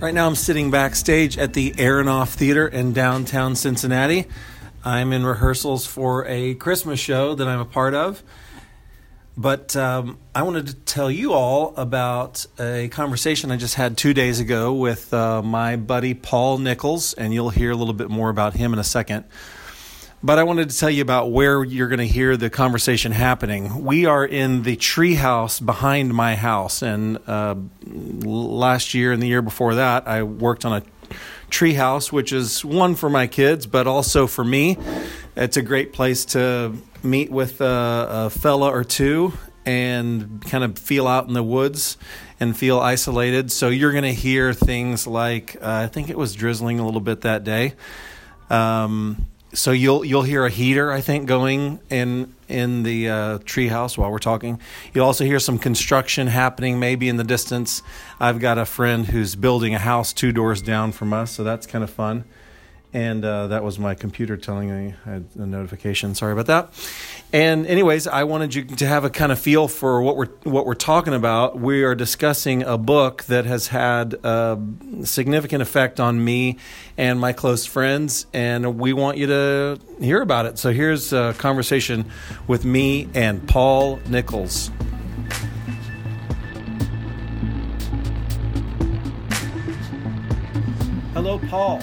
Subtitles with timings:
[0.00, 4.26] Right now, I'm sitting backstage at the Aronoff Theater in downtown Cincinnati.
[4.82, 8.22] I'm in rehearsals for a Christmas show that I'm a part of.
[9.36, 14.14] But um, I wanted to tell you all about a conversation I just had two
[14.14, 18.30] days ago with uh, my buddy Paul Nichols, and you'll hear a little bit more
[18.30, 19.26] about him in a second.
[20.22, 23.84] But I wanted to tell you about where you're going to hear the conversation happening.
[23.84, 27.54] We are in the treehouse behind my house, and uh,
[27.86, 31.14] last year and the year before that, I worked on a
[31.50, 34.76] treehouse, which is one for my kids, but also for me.
[35.36, 39.32] It's a great place to meet with a, a fella or two
[39.64, 41.96] and kind of feel out in the woods
[42.38, 43.50] and feel isolated.
[43.50, 47.00] So you're going to hear things like uh, I think it was drizzling a little
[47.00, 47.72] bit that day.
[48.50, 53.98] Um, so you'll you'll hear a heater, I think, going in in the uh, treehouse
[53.98, 54.60] while we're talking.
[54.94, 57.82] You'll also hear some construction happening, maybe in the distance.
[58.18, 61.66] I've got a friend who's building a house two doors down from us, so that's
[61.66, 62.24] kind of fun.
[62.92, 66.16] And uh, that was my computer telling me I had a notification.
[66.16, 66.72] Sorry about that.
[67.32, 70.66] And anyways, I wanted you to have a kind of feel for what we're what
[70.66, 71.56] we're talking about.
[71.60, 74.58] We are discussing a book that has had a
[75.04, 76.58] significant effect on me
[76.96, 80.58] and my close friends, and we want you to hear about it.
[80.58, 82.10] So here's a conversation
[82.48, 84.72] with me and Paul Nichols.
[91.14, 91.80] Hello, Paul.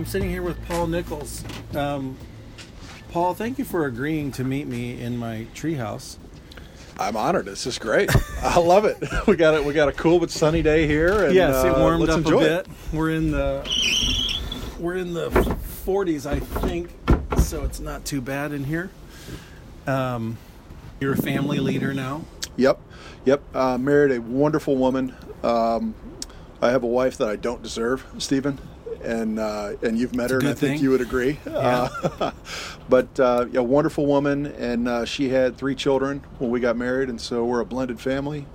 [0.00, 1.44] I'm sitting here with Paul Nichols.
[1.74, 2.16] Um,
[3.10, 6.16] Paul, thank you for agreeing to meet me in my treehouse.
[6.98, 7.44] I'm honored.
[7.44, 8.08] This is great.
[8.42, 8.96] I love it.
[9.26, 9.62] We got it.
[9.62, 11.26] We got a cool but sunny day here.
[11.26, 12.66] And, yes, it uh, warmed let's up a bit.
[12.66, 12.68] It.
[12.94, 13.62] We're in the
[14.78, 16.88] we're in the 40s, I think,
[17.38, 18.88] so it's not too bad in here.
[19.86, 20.38] Um,
[20.98, 22.24] you're a family leader now.
[22.56, 22.80] Yep,
[23.26, 23.42] yep.
[23.54, 25.14] Uh, married a wonderful woman.
[25.44, 25.94] Um,
[26.62, 28.58] I have a wife that I don't deserve, Stephen,
[29.02, 31.38] and uh, and you've met her, and I good think you would agree.
[31.46, 31.88] Yeah.
[32.02, 32.32] Uh,
[32.88, 37.08] but uh, a wonderful woman, and uh, she had three children when we got married,
[37.08, 38.46] and so we're a blended family.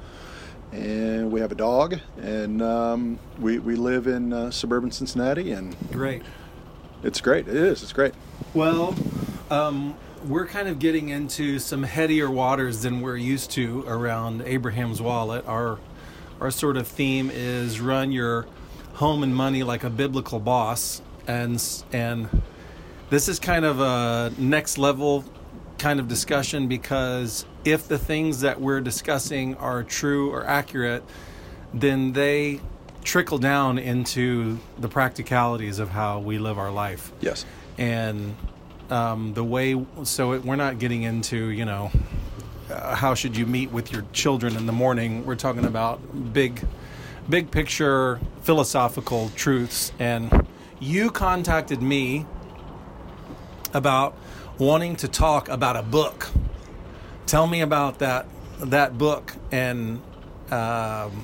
[0.72, 5.76] And we have a dog, and um, we we live in uh, suburban Cincinnati, and
[5.92, 6.22] Great.
[7.02, 7.48] it's great.
[7.48, 7.82] It is.
[7.82, 8.14] It's great.
[8.54, 8.94] Well,
[9.50, 9.96] um,
[10.28, 15.46] we're kind of getting into some headier waters than we're used to around Abraham's Wallet.
[15.48, 15.80] Our
[16.42, 18.46] our sort of theme is run your
[18.96, 21.62] home and money like a biblical boss, and
[21.92, 22.30] and
[23.10, 25.24] this is kind of a next level
[25.78, 31.04] kind of discussion because if the things that we're discussing are true or accurate,
[31.74, 32.62] then they
[33.04, 37.46] trickle down into the practicalities of how we live our life Yes.
[37.78, 38.36] and
[38.90, 41.92] um, the way so it, we're not getting into you know
[42.72, 46.66] uh, how should you meet with your children in the morning we're talking about big
[47.30, 50.48] big picture philosophical truths and
[50.80, 52.26] you contacted me
[53.74, 54.18] about
[54.58, 56.30] wanting to talk about a book.
[57.26, 58.28] Tell me about that
[58.60, 60.02] that book and
[60.52, 61.24] um,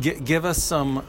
[0.00, 1.06] gi- give us some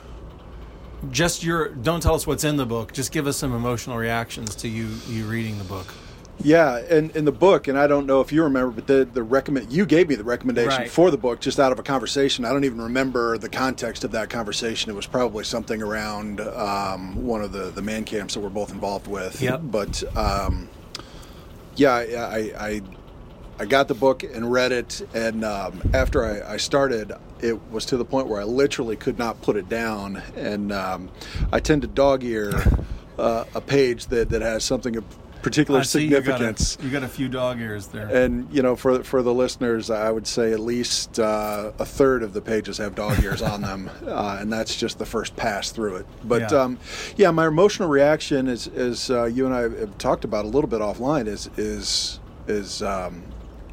[1.11, 4.55] just your don't tell us what's in the book just give us some emotional reactions
[4.55, 5.93] to you you reading the book
[6.41, 9.23] Yeah, and in the book, and I don't know if you remember, but the the
[9.23, 10.89] recommend you gave me the recommendation Right.
[10.89, 12.43] for the book just out of a conversation.
[12.43, 14.91] I don't even remember the context of that conversation.
[14.91, 18.71] It was probably something around um, one of the the man camps that we're both
[18.71, 19.41] involved with.
[19.41, 19.61] Yep.
[19.65, 20.69] But um,
[21.75, 22.81] yeah, I, I
[23.59, 27.85] I got the book and read it, and um, after I, I started, it was
[27.85, 31.09] to the point where I literally could not put it down, and um,
[31.51, 32.51] I tend to dog ear
[33.19, 35.05] uh, a page that that has something of
[35.43, 36.77] particular I see you got a- significance.
[36.81, 40.09] you got, a, few dog ears there And you know, for for the listeners, I
[40.09, 43.89] would say at least uh, a third of the pages have dog ears on them,
[44.07, 46.05] uh, and that's just the first pass through it.
[46.23, 46.61] But Yeah.
[46.61, 46.79] um,
[47.17, 50.69] yeah, my emotional reaction is, is uh, you and I have talked about a little
[50.69, 53.21] bit offline, is is is um,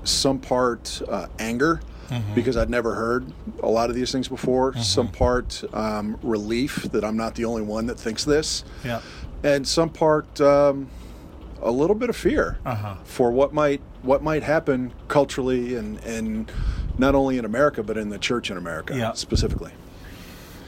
[0.05, 1.81] some part uh, anger.
[2.35, 3.25] Because I'd never heard
[3.63, 4.75] a lot of these things before.
[4.75, 9.01] Some part um, relief that I'm not the only one that thinks this, yeah
[9.45, 10.89] and some part um,
[11.63, 12.95] a little bit of fear Uh-huh.
[13.05, 16.51] for what might what might happen culturally and and
[16.99, 19.13] not only in America but in the church in America Yeah.
[19.13, 19.73] specifically.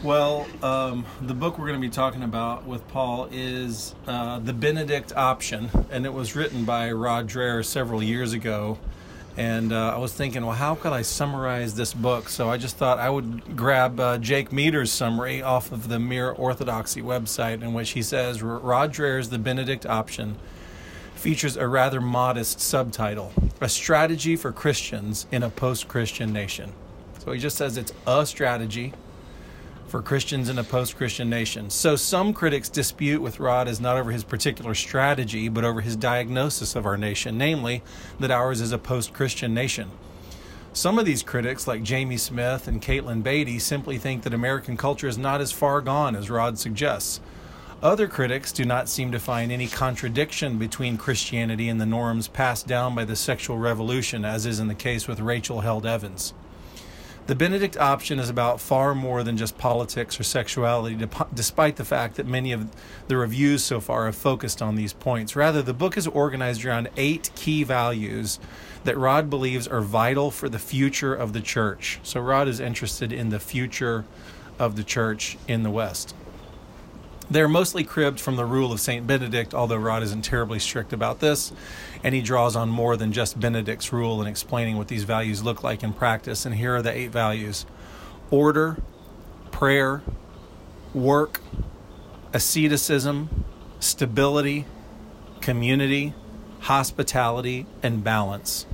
[0.02, 4.52] Well, um, the book we're going to be talking about with Paul is uh, The
[4.52, 8.78] Benedict Option, and it was written by Rod Dreher several years ago.
[9.36, 12.28] And uh, I was thinking, well, how could I summarize this book?
[12.28, 16.30] So I just thought I would grab uh, Jake Meador's summary off of the Mere
[16.30, 20.36] Orthodoxy website, in which he says Rod Dreher's The Benedict Option
[21.22, 26.72] features a rather modest subtitle A Strategy for Christians in a Post Christian Nation.
[27.20, 28.92] So he just says it's a strategy
[29.86, 31.70] for Christians in a post Christian nation.
[31.70, 35.94] So some critics dispute with Rod is not over his particular strategy, but over his
[35.94, 37.84] diagnosis of our nation, namely
[38.18, 39.90] that ours is a post Christian nation.
[40.72, 45.06] Some of these critics, like Jamie Smith and Katelyn Beaty, simply think that American culture
[45.06, 47.20] is not as far gone as Rod suggests.
[47.82, 52.68] Other critics do not seem to find any contradiction between Christianity and the norms passed
[52.68, 56.32] down by the sexual revolution, as is in the case with Rachel Held Evans.
[57.26, 62.14] The Benedict option is about far more than just politics or sexuality, despite the fact
[62.16, 62.70] that many of
[63.08, 65.34] the reviews so far have focused on these points.
[65.34, 68.38] Rather, the book is organized around eight key values
[68.84, 71.98] that Rod believes are vital for the future of the church.
[72.04, 74.04] So, Rod is interested in the future
[74.56, 76.14] of the church in the West.
[77.30, 79.06] They're mostly cribbed from the rule of St.
[79.06, 81.52] Benedict, although Rod isn't terribly strict about this,
[82.04, 85.62] and he draws on more than just Benedict's rule in explaining what these values look
[85.62, 86.44] like in practice.
[86.44, 87.64] And here are the eight values
[88.30, 88.76] order,
[89.50, 90.02] prayer,
[90.94, 91.40] work,
[92.32, 93.44] asceticism,
[93.80, 94.66] stability,
[95.40, 96.14] community,
[96.60, 98.66] hospitality, and balance.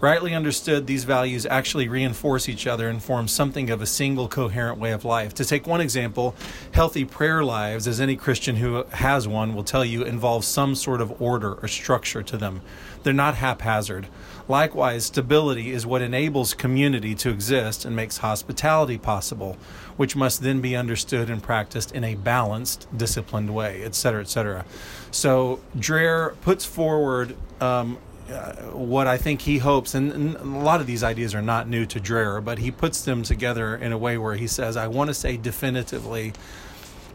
[0.00, 4.78] Rightly understood, these values actually reinforce each other and form something of a single coherent
[4.78, 5.34] way of life.
[5.34, 6.36] To take one example,
[6.70, 11.00] healthy prayer lives, as any Christian who has one will tell you, involve some sort
[11.00, 12.60] of order or structure to them.
[13.02, 14.06] They're not haphazard.
[14.46, 19.56] Likewise, stability is what enables community to exist and makes hospitality possible,
[19.96, 24.64] which must then be understood and practiced in a balanced, disciplined way, etc., etc.
[25.10, 27.98] So Dreher puts forward um,
[28.30, 31.66] Uh, what I think he hopes, and, and, a lot of these ideas are not
[31.66, 34.86] new to Dreher, but he puts them together in a way where he says, I
[34.86, 36.34] want to say definitively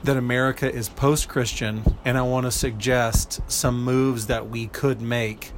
[0.03, 5.01] that America is post Christian, and I want to suggest some moves that we could
[5.01, 5.51] make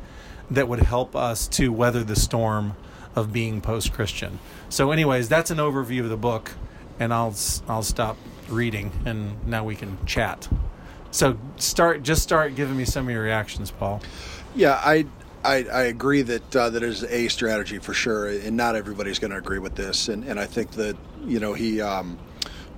[0.52, 2.76] that would help us to weather the storm
[3.16, 4.40] of being post Christian.
[4.70, 6.52] So, anyways, that's an overview of the book,
[7.00, 7.34] and I'll,
[7.68, 8.18] I'll stop
[8.50, 10.48] reading, and now we can chat.
[11.12, 14.02] So, start just start giving me some of your reactions, Paul.
[14.54, 15.06] Yeah, I
[15.46, 19.32] I, I agree that uh, that is a strategy for sure, and not everybody's going
[19.32, 20.10] to agree with this.
[20.10, 22.18] And, and I think that you know he um,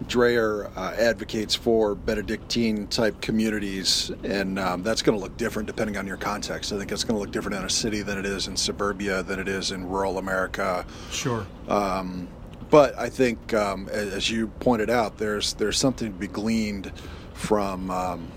[0.04, 5.98] Dreher uh, advocates for Benedictine type communities, and um, that's going to look different depending
[5.98, 6.72] on your context.
[6.72, 9.24] I think it's going to look different in a city than it is in suburbia,
[9.24, 10.86] than it is in rural America.
[11.12, 11.48] Sure.
[11.68, 12.28] Um,
[12.70, 16.92] but I think, um, as, as, you pointed out, there's there's something to be gleaned
[17.34, 18.28] from um,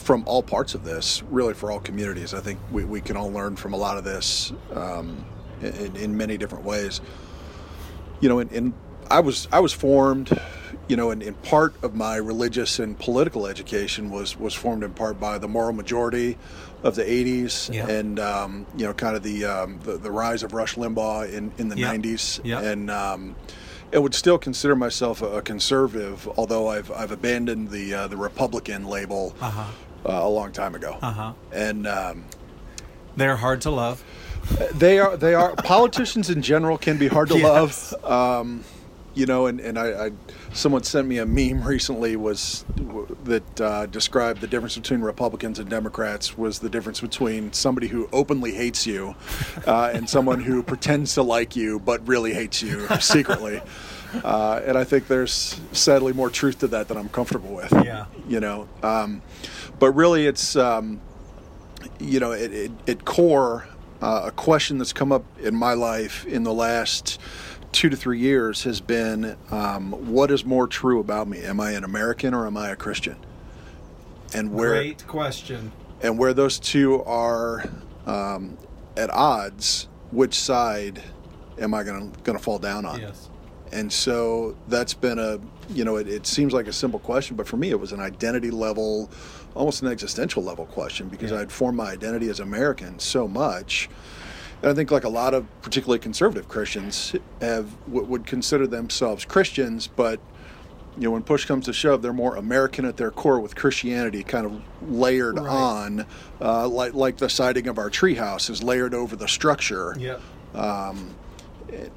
[0.00, 2.32] from all parts of this, really for all communities.
[2.32, 5.24] I think we, we can all learn from a lot of this um,
[5.60, 7.00] in, in, many different ways.
[8.20, 8.72] You know, and,
[9.10, 10.40] I was I was formed,
[10.86, 14.92] you know, and, in part of my religious and political education was was formed in
[14.94, 16.38] part by the moral majority
[16.84, 17.88] of the 80s yeah.
[17.88, 21.52] and um, you know kind of the, um, the, the rise of Rush Limbaugh in
[21.58, 21.94] in the yeah.
[21.94, 22.60] 90s yeah.
[22.60, 23.34] and um,
[23.92, 28.86] I would still consider myself a, conservative, although I've I've abandoned the uh, the Republican
[28.86, 29.70] label uh-huh
[30.06, 30.98] uh, a long time ago.
[31.00, 31.32] Uh-huh.
[31.52, 32.24] And um,
[33.16, 34.02] they're hard to love.
[34.74, 35.16] They are.
[35.16, 35.54] They are.
[35.56, 37.92] politicians in general can be hard to yes.
[38.02, 38.04] love.
[38.04, 38.64] Um,
[39.14, 40.10] you know, and, and I, I,
[40.52, 42.64] someone sent me a meme recently was
[43.24, 48.08] that uh, described the difference between Republicans and Democrats was the difference between somebody who
[48.12, 49.14] openly hates you
[49.66, 53.60] uh, and someone who pretends to like you but really hates you secretly.
[54.24, 57.72] Uh, and I think there's sadly more truth to that than I'm comfortable with.
[57.72, 58.06] Yeah.
[58.28, 59.22] You know, um,
[59.80, 61.00] but really, it's um,
[61.98, 63.66] you know, at, it, it, core,
[64.00, 67.18] uh, a question that's come up in my life in the last
[67.72, 71.42] two to three years has been, um, what is more true about me?
[71.42, 73.16] Am I an American or am I a Christian?
[74.34, 75.72] And where great question.
[76.02, 77.64] And where those two are
[78.06, 78.56] um,
[78.96, 81.02] at odds, which side
[81.58, 83.00] am I going to going to fall down on?
[83.00, 83.28] Yes.
[83.72, 87.46] And so that's been a, you know, it, it, seems like a simple question, but
[87.46, 89.10] for me, it was an identity level,
[89.54, 91.40] almost an existential level question because yeah.
[91.40, 93.88] I'd formed my identity as American so much.
[94.62, 99.86] And I think, like a lot of particularly conservative Christians, have would consider themselves Christians,
[99.86, 100.20] but
[100.96, 104.22] you know, when push comes to shove, they're more American at their core, with Christianity
[104.22, 105.48] kind of layered right.
[105.48, 106.06] on,
[106.40, 109.96] uh, like like the siding of our treehouse is layered over the structure.
[109.98, 110.18] Yeah.
[110.54, 111.14] Um,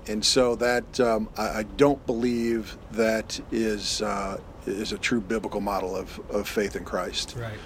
[0.07, 5.61] and so that um, I, I, don't believe that is uh, is a true biblical
[5.61, 7.35] model of, of faith in Christ.
[7.37, 7.57] Right.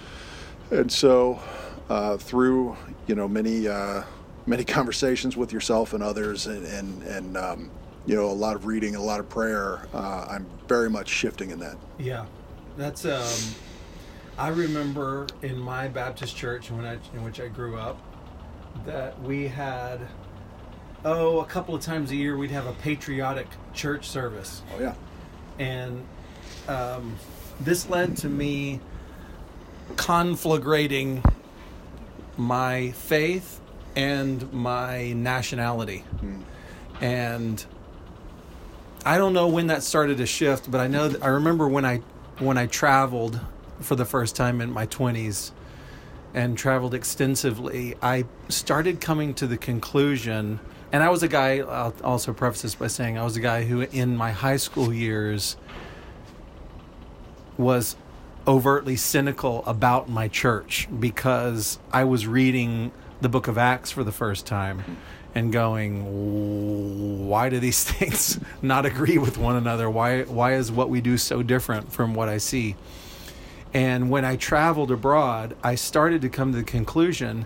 [0.72, 1.39] And so,
[1.89, 2.75] uh, through
[3.08, 4.04] you know many uh,
[4.46, 7.72] many conversations with yourself and others, and and, and um,
[8.06, 11.51] you know a lot of reading, a lot of prayer, uh, I'm very much shifting
[11.51, 11.77] in that.
[11.98, 12.25] Yeah,
[12.77, 13.06] that's.
[13.06, 13.56] Um,
[14.38, 18.00] I remember in my Baptist church when I, in which I grew up
[18.86, 20.00] that we had
[21.06, 24.62] oh, a couple of times a year we'd have a patriotic church service.
[24.75, 24.96] Oh yeah.
[25.60, 26.06] And
[26.68, 27.16] um,
[27.60, 28.80] this led to me
[29.96, 31.24] conflagrating
[32.38, 33.60] my faith
[33.96, 36.04] and my nationality.
[36.22, 36.42] Mm.
[37.02, 37.66] And
[39.06, 41.86] I don't know when that started to shift, but I know that I remember when
[41.86, 42.02] I
[42.40, 43.40] when I traveled
[43.80, 45.52] for the first time in my 20s
[46.34, 50.60] and traveled extensively, I started coming to the conclusion
[50.92, 51.60] and I was a guy.
[51.60, 54.94] I'll also preface this by saying I was a guy who, in my high school
[54.94, 55.58] years,
[57.58, 57.96] was
[58.48, 64.12] overtly cynical about my church because I was reading the book of Acts for the
[64.12, 64.98] first time
[65.36, 69.90] and going, why do these things not agree with one another?
[69.90, 72.76] Why why is what we do so different from what I see?
[73.74, 77.46] And when I traveled abroad, I started to come to the conclusion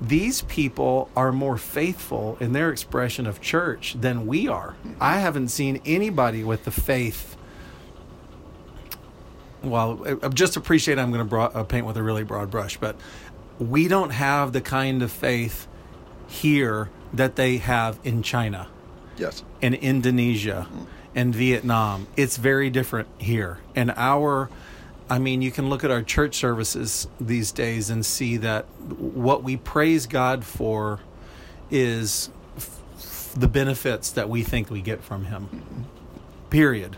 [0.00, 4.74] these people are more faithful in their expression of church than we are.
[5.00, 7.36] I haven't seen anybody with the faith.
[9.62, 12.96] Well, I just appreciate I'm going to uh, paint with a really broad brush, but
[13.58, 15.68] we don't have the kind of faith
[16.26, 18.68] here that they have in China.
[19.16, 19.44] Yes.
[19.60, 20.84] And Indonesia mm-hmm.
[21.14, 22.06] and Vietnam.
[22.16, 23.58] It's very different here.
[23.76, 24.50] And our
[25.12, 29.42] I mean, you can look at our church services these days and see that what
[29.42, 31.00] we praise God for
[31.70, 35.86] is f- the benefits that we think we get from Him.
[36.48, 36.96] Period.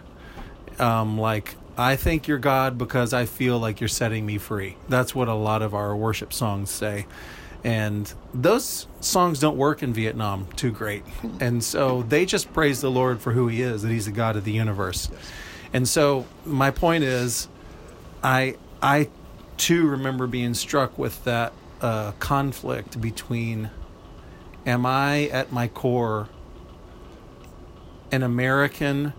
[0.79, 4.77] Um, like, I thank you're God because I feel like you're setting me free.
[4.89, 7.07] That's what a lot of our worship songs say.
[7.65, 11.03] And those songs don't work in Vietnam too great.
[11.41, 14.37] And so they just praise the Lord for who He is, that He's the God
[14.37, 15.11] of the universe.
[15.73, 17.49] And so my point is,
[18.23, 19.09] I I
[19.57, 23.71] too remember being struck with that uh, conflict between
[24.65, 26.29] am I at my core
[28.13, 29.13] an American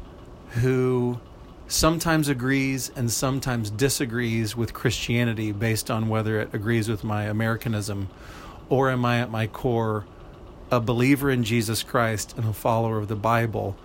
[0.52, 1.20] who
[1.68, 8.10] sometimes agrees and sometimes disagrees with Christianity based on whether it agrees with my Americanism,
[8.70, 10.06] or am I at my core
[10.72, 13.76] a believer in Jesus Christ and a follower of the Bible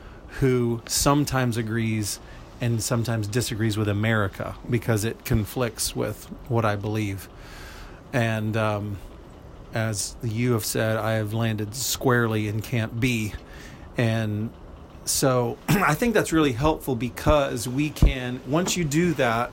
[0.41, 2.19] who sometimes agrees
[2.61, 7.29] and sometimes disagrees with America because it conflicts with what I believe.
[8.13, 8.99] And um,
[9.73, 13.33] as you have said, I have landed squarely in Camp B.
[13.97, 14.51] And
[15.11, 19.51] so I think that's really helpful because we can, once you do that,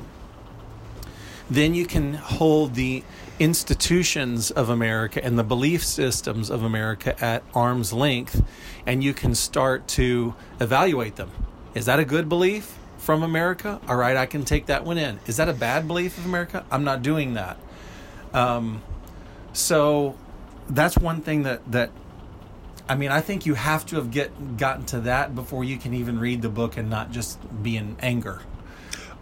[1.50, 3.04] then you can hold the
[3.40, 8.44] institutions of America and the belief systems of America at arm's length,
[8.86, 11.32] and you can start to evaluate them.
[11.74, 12.78] Is that a good belief?
[13.08, 15.18] from America, all right, I can take that one in.
[15.28, 16.66] Is that a bad belief of America?
[16.70, 17.58] I'm not doing that.
[18.34, 18.84] Um,
[19.54, 20.18] so
[20.68, 21.92] that's one thing that that
[22.89, 25.94] I mean, I think you have to have get gotten to that before you can
[25.94, 28.41] even read the book and not just be in anger.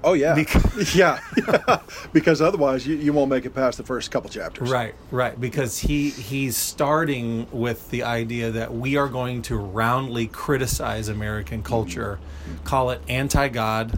[0.04, 1.20] Oh yeah, because, yeah,
[2.14, 4.70] because otherwise you, you won't make it past the first couple chapters.
[4.70, 5.40] Right, right.
[5.40, 11.64] Because he he's starting with the idea that we are going to roundly criticize American
[11.64, 12.64] culture, mm-hmm.
[12.64, 13.98] call it anti-God,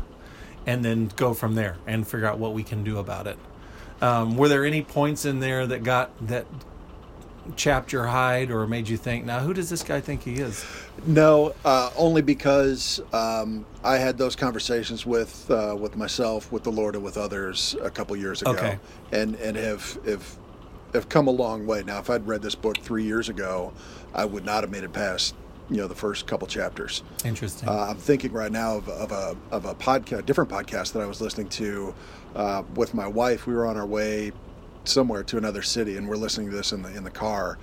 [0.66, 3.38] and then go from there and figure out what we can do about it.
[4.02, 6.46] Um, were there any points in there that got that
[7.56, 10.66] chapped your hide or made you think, now who does this guy think he is?
[11.06, 16.72] No, uh, only because um, I had those conversations with uh, with myself, with the
[16.72, 18.80] Lord, and with others a couple years ago, okay.
[19.12, 20.38] and and have have
[20.94, 21.84] have come a long way.
[21.84, 23.74] Now, if I'd read this book three years ago,
[24.14, 25.36] I would not have made it past
[25.70, 27.04] you know the first couple chapters.
[27.26, 27.70] Interesting.
[27.70, 31.06] Uh, I'm thinking right now of, of a of a podcast, different podcast that I
[31.06, 31.94] was listening to
[32.36, 33.48] uh, with my wife.
[33.48, 34.32] We were on our way
[34.88, 37.58] somewhere to another city, and we're listening to this in the in the car.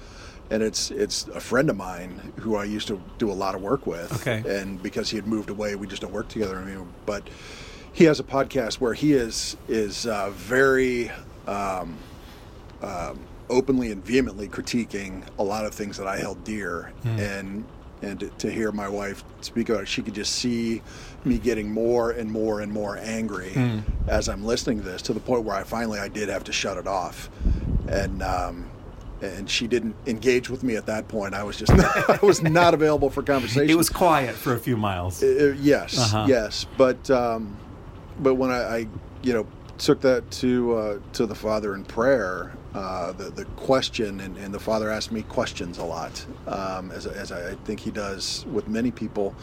[0.51, 3.63] And it's it's a friend of mine who I used to do a lot of
[3.63, 4.13] work with.
[4.27, 4.43] Okay.
[4.61, 6.87] And because he had moved away, we just don't work together anymore.
[7.07, 7.27] But
[7.93, 11.11] he has a podcast where he is is uh, very
[11.47, 11.97] um,
[12.83, 17.19] um, openly and vehemently critiquing a lot of things that I held dear, mm.
[17.19, 17.65] and
[18.05, 20.83] and to, to, hear my wife speak about it, she could just see
[21.25, 23.83] me getting more and more and more angry mm.
[24.07, 26.53] as I'm listening to this, to the point where I finally I did have to
[26.53, 27.31] shut it off,
[27.89, 28.71] and um,
[29.23, 31.35] and she didn't engage with me at that point.
[31.35, 33.71] I was just I was not available for conversation.
[33.71, 35.23] It was quiet for a few miles.
[35.23, 36.27] Uh, yes, Uh-huh.
[36.29, 37.57] yes, but um,
[38.21, 38.89] but when I, I
[39.23, 39.47] you know
[39.79, 44.53] took that to uh, to the father in prayer, uh, the the question and, and
[44.53, 48.69] the father asked me questions a lot, um, as as I think he does with
[48.69, 49.35] many people.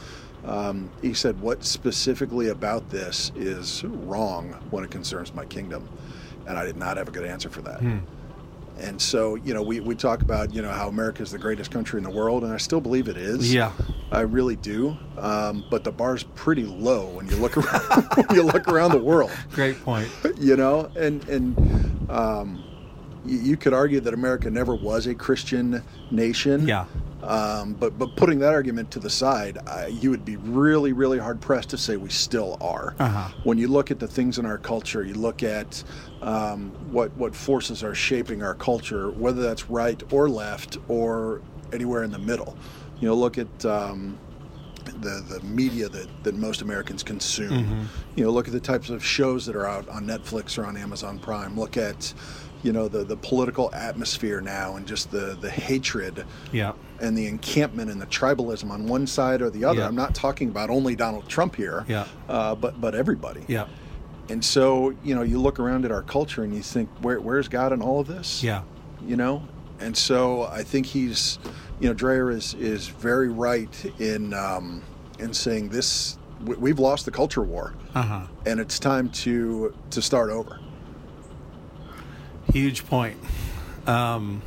[0.45, 5.87] Um, he said, "What specifically about this is wrong when it concerns my kingdom?"
[6.45, 7.79] And I did not have a good answer for that.
[7.79, 7.99] Hmm.
[8.79, 11.69] And so, you know, we, we talk about, you know, how America is the greatest
[11.69, 13.53] country in the world, and I still believe it is.
[13.53, 13.71] Yeah.
[14.11, 14.97] I really do.
[15.19, 19.03] Um, but the bar's pretty low when you look around when you look around the
[19.03, 19.31] world.
[19.51, 20.09] Great point.
[20.39, 22.63] You know, and and um,
[23.25, 26.67] you, you could argue that America never was a Christian nation.
[26.67, 26.85] Yeah.
[27.23, 29.59] Um, but but putting that argument to the side,
[29.89, 32.95] you would be really really hard pressed to say we still are.
[32.97, 33.29] Uh-huh.
[33.43, 35.83] When you look at the things in our culture, you look at
[36.21, 42.03] um, what what forces are shaping our culture, whether that's right or left or anywhere
[42.03, 42.57] in the middle.
[42.99, 44.17] You know, look at um,
[44.85, 47.87] the the media that, that most Americans consume.
[48.15, 50.75] You know, look at the types of shows that are out on Netflix or on
[50.75, 51.57] Amazon Prime.
[51.57, 52.13] Look at
[52.63, 56.73] you know the the political atmosphere now and just the the hatred Yeah.
[56.99, 59.79] and the encampment and the tribalism on one side or the other.
[59.79, 59.87] Yeah.
[59.87, 62.05] I'm not talking about only Donald Trump here, Yeah.
[62.29, 63.43] uh, but but everybody.
[63.47, 63.67] Yeah.
[64.29, 67.47] And so you know, you look around at our culture and you think, where where's
[67.47, 68.43] God in all of this?
[68.43, 68.61] Yeah.
[69.05, 69.43] You know,
[69.79, 71.39] and so I think he's,
[71.79, 74.83] you know, Dreher is is very right in um,
[75.19, 76.17] in saying this.
[76.45, 78.21] we- We've lost the culture war, Uh huh.
[78.45, 80.59] and it's time to to start over.
[82.51, 83.17] Huge point.
[83.87, 84.41] Um,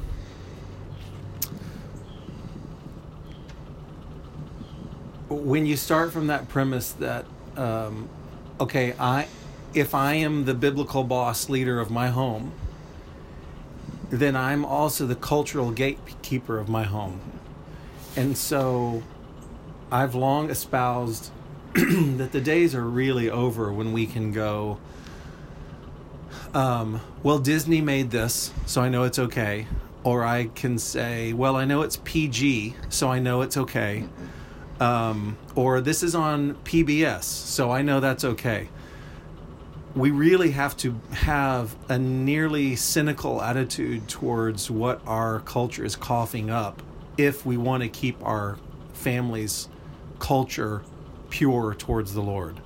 [5.28, 7.24] when you start from that premise that,
[7.56, 8.08] um,
[8.60, 9.26] okay, I,
[9.72, 12.52] if I am the biblical boss leader of my home,
[14.10, 17.20] then I'm also the cultural gatekeeper of my home.
[18.16, 19.02] And so
[19.90, 21.30] I've long espoused
[21.74, 24.78] that the days are really over when we can go,
[26.54, 29.66] um, well, Disney made this, so I know it's okay.
[30.04, 34.04] Or I can say, well, I know it's PG, so I know it's okay.
[34.80, 38.68] Um, or this is on PBS, so I know that's okay.
[39.96, 46.50] We really have to have a nearly cynical attitude towards what our culture is coughing
[46.50, 46.82] up
[47.16, 48.58] if we want to keep our
[48.92, 49.68] family's
[50.18, 50.82] culture
[51.30, 52.60] pure towards the Lord.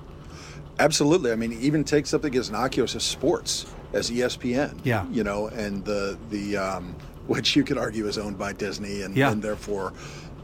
[0.79, 1.31] Absolutely.
[1.31, 4.79] I mean, even take something as innocuous as sports, as ESPN.
[4.83, 5.05] Yeah.
[5.11, 6.95] You know, and the the um,
[7.27, 9.31] which you could argue is owned by Disney, and, Yeah.
[9.31, 9.93] and therefore,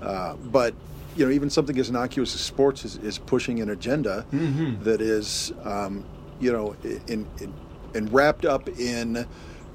[0.02, 0.74] uh, but
[1.18, 4.84] you know, even something as innocuous as sports is, is pushing an agenda Mm-hmm.
[4.84, 6.04] that is, um,
[6.40, 6.76] you know,
[7.08, 7.54] in, in
[7.96, 9.26] and wrapped up in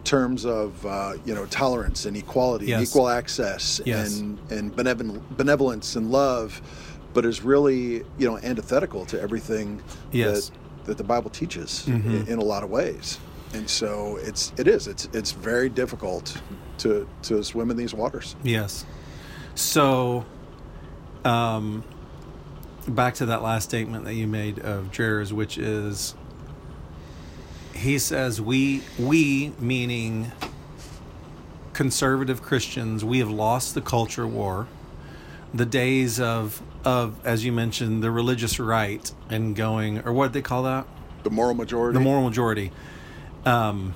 [0.04, 4.18] terms of uh, you know tolerance and equality and equal access Yes.
[4.20, 6.60] and and benevolent, benevolence and love,
[7.14, 10.50] but is really you know antithetical to everything Yes.
[10.50, 10.56] that
[10.86, 12.10] that the Bible teaches Mm-hmm.
[12.16, 13.18] in, in a lot of ways.
[13.52, 16.40] And so it's it is it's it's very difficult
[16.78, 18.36] to to swim in these waters.
[18.42, 18.84] Yes.
[19.56, 20.24] So,
[21.24, 21.84] um,
[22.86, 26.14] back to that last statement that you made of Dreher's, which is,
[27.74, 30.30] he says we we meaning
[31.72, 34.68] conservative Christians, we have lost the culture war.
[35.52, 40.40] The days of of as you mentioned the religious right and going or what they
[40.40, 40.86] call that
[41.24, 41.98] The moral majority.
[41.98, 42.70] the moral majority.
[43.44, 43.94] Um,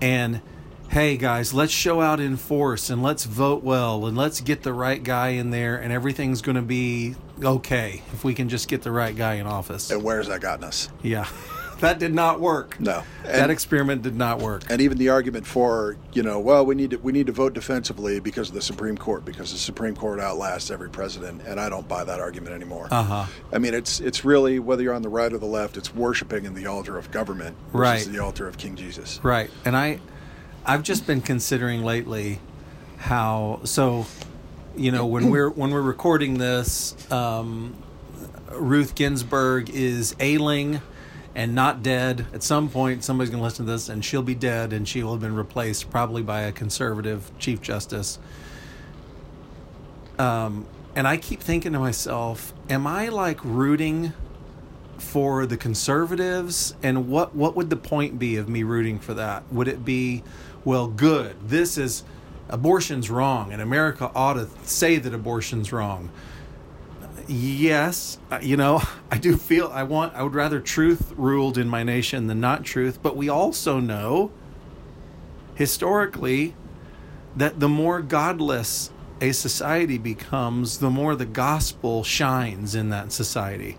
[0.00, 0.40] and
[0.88, 4.72] hey, guys, let's show out in force and let's vote well and let's get the
[4.72, 8.82] right guy in there and everything's going to be okay if we can just get
[8.82, 9.90] the right guy in office.
[9.90, 10.88] and where's that gotten us?
[11.02, 11.28] Yeah,
[11.80, 12.78] that did not work.
[12.80, 13.02] No.
[13.24, 14.62] that experiment did not work.
[14.68, 17.54] And even the argument for you know, well, we need to we need to vote
[17.54, 21.68] defensively because of the Supreme Court because the Supreme Court outlasts every president, and I
[21.68, 22.88] don't buy that argument anymore.
[22.90, 23.26] Uh huh.
[23.52, 26.44] I mean, it's it's really whether you're on the right or the left, it's worshiping
[26.44, 28.12] in the altar of government versus Right.
[28.14, 29.20] the altar of King Jesus.
[29.22, 29.50] Right.
[29.64, 30.00] And I
[30.66, 32.40] I've just been considering lately
[32.98, 34.06] how so
[34.76, 37.74] you know when we're when we're recording this um,
[38.52, 40.80] Ruth Ginsburg is ailing
[41.38, 42.26] and not dead.
[42.34, 45.04] At some point somebody's going to listen to this and she'll be dead and she
[45.04, 48.18] will have been replaced probably by a conservative chief justice.
[50.18, 54.14] Um and I keep thinking to myself, am I like rooting
[54.98, 59.44] for the conservatives and what what would the point be of me rooting for that
[59.52, 60.24] would it be
[60.64, 62.02] well good this is
[62.48, 66.10] abortion's wrong and america ought to say that abortion's wrong
[67.28, 71.68] yes uh, you know i do feel i want i would rather truth ruled in
[71.68, 74.30] my nation than not truth but we also know
[75.54, 76.54] historically
[77.36, 83.78] that the more godless a society becomes, the more the gospel shines in that society.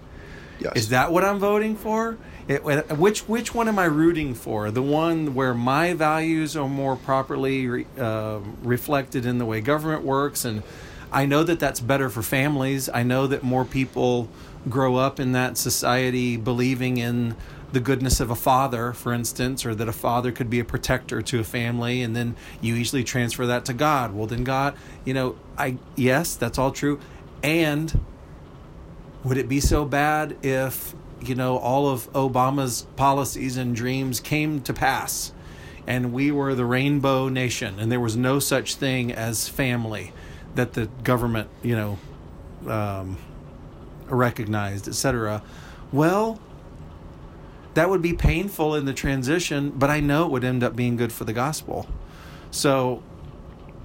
[0.59, 0.73] Yes.
[0.75, 2.17] Is that what I'm voting for?
[2.49, 2.63] It,
[2.97, 4.71] which which one am I rooting for?
[4.71, 10.03] The one where my values are more properly re, uh, reflected in the way government
[10.03, 10.63] works, and
[11.11, 12.89] I know that that's better for families.
[12.93, 14.29] I know that more people
[14.69, 17.35] grow up in that society believing in
[17.71, 21.21] the goodness of a father, for instance, or that a father could be a protector
[21.21, 24.13] to a family, and then you easily transfer that to God.
[24.13, 26.99] Well, then God, you know, I yes, that's all true,
[27.43, 28.03] and
[29.23, 34.61] would it be so bad if you know all of Obama's policies and dreams came
[34.61, 35.31] to pass,
[35.85, 40.11] and we were the rainbow nation, and there was no such thing as family
[40.55, 43.17] that the government, you know, um,
[44.07, 45.41] recognized, etc.
[45.91, 46.39] Well,
[47.73, 50.95] that would be painful in the transition, but I know it would end up being
[50.95, 51.87] good for the gospel.
[52.51, 53.03] So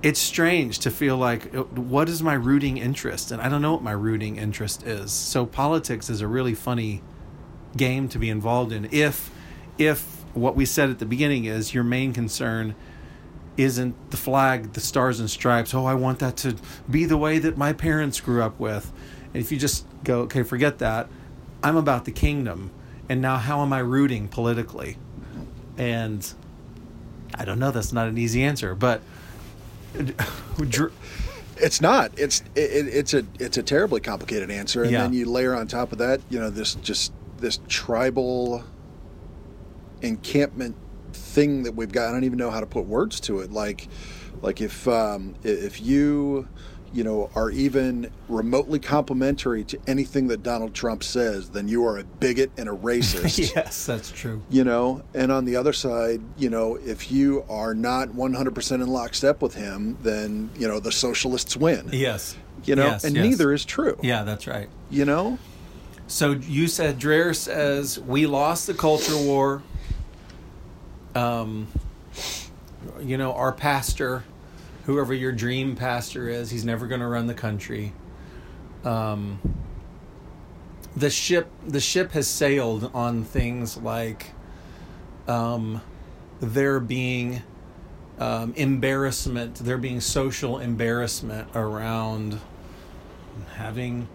[0.05, 3.73] it's strange to feel like uh, what is my rooting interest and i don't know
[3.73, 7.03] what my rooting interest is so politics is a really funny
[7.75, 9.31] game to be involved in if
[9.79, 12.75] if what we said at the beginning is your main concern
[13.57, 15.75] isn't the flag the stars and stripes.
[15.75, 16.57] Oh i want that to
[16.91, 18.93] be the way that my parents grew up with.
[19.33, 21.09] And if you just go okay forget that.
[21.63, 22.71] I'm about the kingdom.
[23.09, 24.97] And now how am i rooting politically?
[25.79, 26.27] And
[27.37, 29.01] i don't know that's not an easy answer but
[31.57, 32.11] it's not.
[32.19, 35.03] It's it, it's a it's a terribly complicated answer, and Yeah.
[35.03, 38.65] then you layer on top of that, you know, this just this tribal
[40.03, 40.75] encampment
[41.35, 42.09] thing that we've got.
[42.09, 43.51] I don't even know how to put words to it.
[43.53, 43.89] Like,
[44.43, 46.49] like if um, if you
[46.93, 51.99] you know are even remotely complimentary to anything that Donald Trump says, then you are
[51.99, 53.53] a bigot and a racist.
[53.55, 57.75] yes that's true you know and on the other side you know if you are
[57.75, 62.87] not 100% in lockstep with him then you know the socialists win yes you know
[62.87, 63.25] Yes, and yes.
[63.27, 65.39] neither is true yeah that's right you know
[66.07, 69.63] So you said Dreher says we lost the culture war.
[71.15, 71.69] Um,
[73.01, 74.25] you know, our pastor,
[74.85, 77.93] whoever your dream pastor is, he's never going to run the country.
[78.85, 79.41] Um,
[80.97, 84.33] the ship, the ship has sailed on things like
[85.27, 85.81] um,
[86.41, 87.43] there being
[88.19, 92.39] um, embarrassment, there being social embarrassment around
[93.57, 94.09] having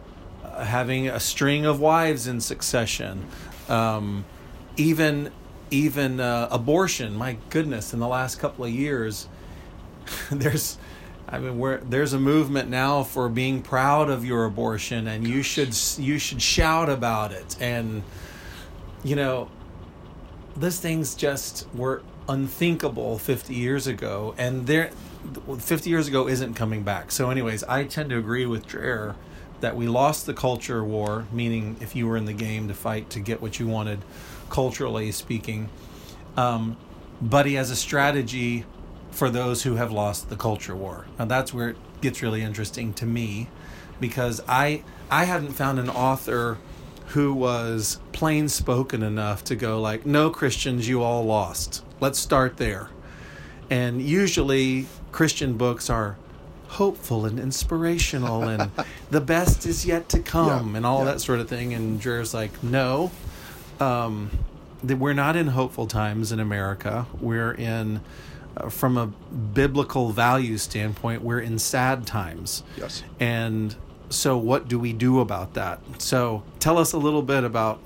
[0.43, 3.25] uh, having a string of wives in succession,
[3.67, 4.23] um,
[4.77, 5.31] even
[5.71, 7.15] even uh, abortion.
[7.15, 9.27] My goodness, in the last couple of years,
[10.31, 10.77] there's.
[11.31, 15.43] I mean, where there's a movement now for being proud of your abortion, and you
[15.43, 17.55] should you should shout about it.
[17.59, 18.01] And
[19.03, 19.49] you know,
[20.55, 24.91] those things just were unthinkable 50 years ago, and they're
[25.57, 27.11] 50 years ago isn't coming back.
[27.11, 29.15] So, anyways, I tend to agree with Dreher
[29.61, 33.09] that we lost the culture war, meaning if you were in the game to fight
[33.11, 33.99] to get what you wanted,
[34.49, 35.69] culturally speaking.
[36.37, 36.77] Um,
[37.21, 38.65] but he has a strategy
[39.11, 41.05] for those who have lost the culture war.
[41.17, 43.49] Now that's where it gets really interesting to me,
[43.99, 46.57] because I I hadn't found an author
[47.07, 51.83] who was plain spoken enough to go like, "No Christians, you all lost.
[51.99, 52.89] Let's start there."
[53.69, 56.17] And usually Christian books are
[56.69, 58.69] hopeful and inspirational and
[59.09, 61.05] the best is yet to come Yeah, and all yeah.
[61.13, 63.09] that sort of thing and Dreher's like no
[63.79, 64.31] um,
[64.83, 67.05] that we're not in hopeful times in America.
[67.19, 68.01] We're in
[68.57, 72.63] uh, from a biblical value standpoint we're in sad times.
[72.77, 73.03] Yes.
[73.19, 73.75] And
[74.09, 75.79] so what do we do about that?
[75.99, 77.79] So tell us a little bit about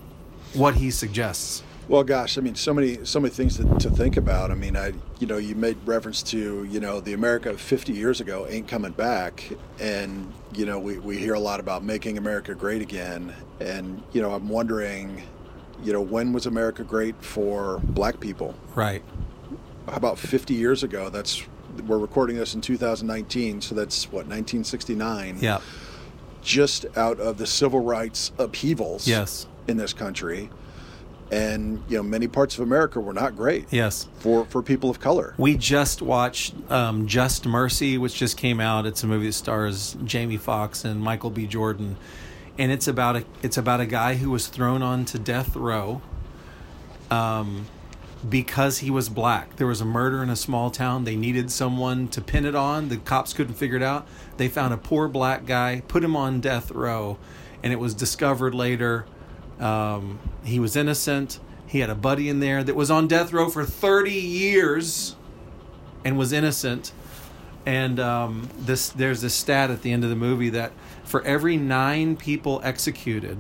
[0.54, 1.64] what he suggests.
[1.90, 4.52] Well, gosh, I mean, so many, so many things to, to think about.
[4.52, 7.92] I mean, I, you know, you made reference to, you know, the America of 50
[7.92, 9.50] years ago ain't coming back,
[9.82, 14.22] and you know, we, we hear a lot about making America great again, and you
[14.22, 15.24] know, I'm wondering,
[15.84, 18.56] you know, when was America great for Black people?
[18.76, 19.04] right
[19.88, 21.10] about 50 years ago?
[21.10, 21.44] That's
[21.88, 25.38] we're recording this in 2019, so that's what 1969.
[25.40, 25.60] yeah
[26.42, 30.50] just out of the civil rights upheavals yes in this country.
[31.32, 35.00] And you know, many parts of America were not great yes for for people of
[35.00, 35.34] color.
[35.38, 38.86] We just watched um, Just Mercy, which just came out.
[38.86, 41.48] It's a movie that stars Jamie Foxx and Michael B.
[41.48, 41.96] Jordan,
[42.58, 46.02] and it's about a it's about a guy who was thrown onto death row,
[47.10, 47.68] um,
[48.28, 49.56] because he was black.
[49.58, 51.04] There was a murder in a small town.
[51.04, 52.90] They needed someone to pin it on.
[52.90, 54.08] The cops couldn't figure it out.
[54.38, 57.18] They found a poor black guy, put him on death row,
[57.62, 59.06] and it was discovered later
[59.60, 61.40] um, he was innocent.
[61.68, 65.16] He had a buddy in there that was on death row for 30 years
[66.04, 66.92] and was innocent.
[67.66, 70.74] And um, this there's this stat at the end of the movie that
[71.14, 73.38] for every nine people executed,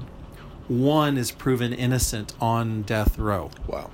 [0.67, 3.49] one is proven innocent on death row.
[3.65, 3.89] Wow.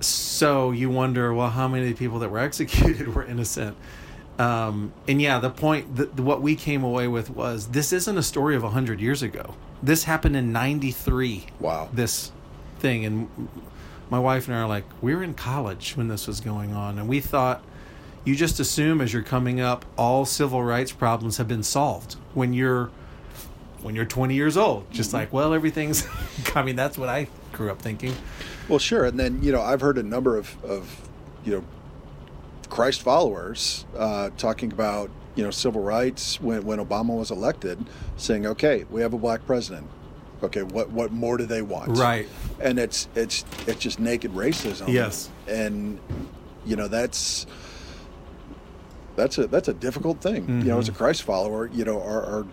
[0.00, 3.76] So you wonder, well, how many people that were executed were innocent?
[4.38, 8.22] Um, and yeah, the point, the, what we came away with was this isn't a
[8.22, 9.54] story of 100 years ago.
[9.82, 11.48] This happened in 93.
[11.60, 11.90] Wow.
[11.92, 12.32] This
[12.78, 13.04] thing.
[13.04, 13.48] And
[14.08, 16.98] my wife and I are like, we were in college when this was going on.
[16.98, 17.62] And we thought,
[18.26, 22.52] you just assume as you're coming up, all civil rights problems have been solved when
[22.52, 22.90] you're
[23.82, 24.90] when you're 20 years old.
[24.90, 26.06] Just like, well, everything's.
[26.56, 28.12] I mean, that's what I grew up thinking.
[28.68, 29.04] Well, sure.
[29.04, 31.08] And then, you know, I've heard a number of, of
[31.44, 31.64] you know,
[32.68, 37.78] Christ followers uh, talking about, you know, civil rights when, when Obama was elected,
[38.16, 39.86] saying, okay, we have a black president.
[40.42, 41.96] Okay, what what more do they want?
[41.96, 42.28] Right.
[42.60, 44.88] And it's it's it's just naked racism.
[44.88, 45.30] Yes.
[45.46, 45.98] And
[46.66, 47.46] you know that's
[49.16, 50.42] that's a that's a difficult thing.
[50.42, 50.60] Mm-hmm.
[50.60, 52.46] You know, as a Christ follower, you know, are, are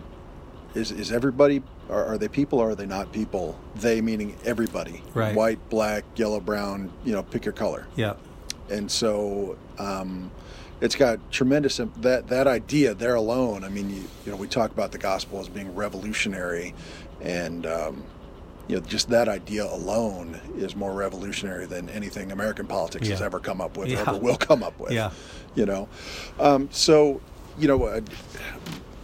[0.74, 3.58] is is everybody are, are, they people or are they not people?
[3.76, 5.02] They meaning everybody.
[5.12, 5.34] Right.
[5.34, 6.90] White, black, yellow, brown.
[7.04, 7.86] You know, pick your color.
[7.94, 8.14] Yeah.
[8.70, 10.30] And so, um,
[10.80, 13.64] it's got tremendous that that idea there alone.
[13.64, 16.74] I mean, you, you know, we talk about the gospel as being revolutionary,
[17.20, 18.02] and um,
[18.68, 23.14] you know, just that idea alone is more revolutionary than anything American politics yeah.
[23.14, 23.98] has ever come up with yeah.
[23.98, 24.92] or ever will come up with.
[24.92, 25.10] Yeah.
[25.54, 25.88] You know,
[26.40, 27.20] um, so
[27.58, 28.00] you know, uh,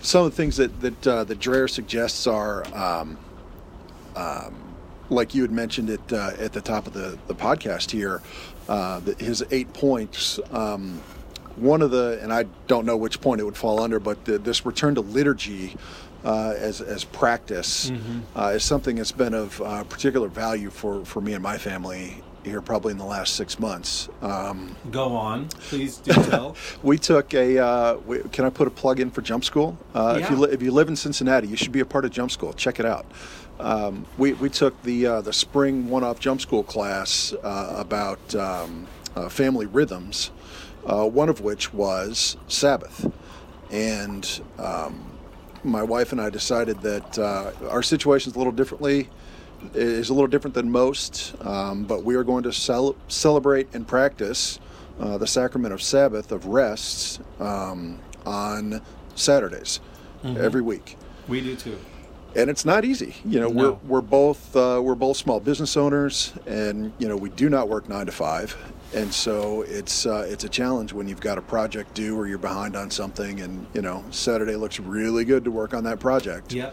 [0.01, 3.19] some of the things that that uh, that Dreher suggests are, um,
[4.17, 4.55] um,
[5.09, 8.23] like you had mentioned it uh, at the top of the the podcast here,
[8.69, 10.41] uh, his eight points.
[10.51, 11.01] Um,
[11.57, 14.39] one of the, and I don't know which point it would fall under, but the,
[14.39, 15.77] this return to liturgy
[16.25, 18.21] uh, as, as practice mm-hmm.
[18.39, 22.23] uh, is something that's been of uh, particular value for, for me and my family
[22.45, 24.09] here probably in the last six months.
[24.23, 26.57] Um, Go on, please do tell.
[26.83, 27.59] we took a.
[27.59, 29.79] Uh, we, can I put a plug in for Jump School?
[29.95, 30.25] Uh, yeah.
[30.25, 32.31] If you li- if you live in Cincinnati, you should be a part of Jump
[32.31, 32.53] School.
[32.53, 33.07] Check it out.
[33.59, 38.35] Um, we we took the uh, the spring one off Jump School class uh, about
[38.35, 38.87] um,
[39.29, 40.29] family rhythms,
[40.83, 43.13] one of which was Sabbath,
[43.71, 45.10] and um,
[45.63, 49.09] my wife and I decided that uh, our situation is a little differently
[49.75, 53.87] is a little different than most, um, but we are going to cel- celebrate and
[53.87, 54.59] practice
[54.99, 58.83] uh, the sacrament of Sabbath of rest um, on
[59.15, 59.81] Saturdays
[60.23, 60.43] mm-hmm.
[60.43, 60.97] every week.
[61.29, 61.79] We do too.
[62.37, 63.17] And it's not easy.
[63.25, 63.55] You know, no.
[63.63, 67.69] we're we're both uh, we're both small business owners, and you know we do not
[67.69, 68.57] work nine to five,
[68.95, 72.39] and so it's uh, it's a challenge when you've got a project due or you're
[72.39, 76.53] behind on something, and you know Saturday looks really good to work on that project.
[76.53, 76.71] Yeah.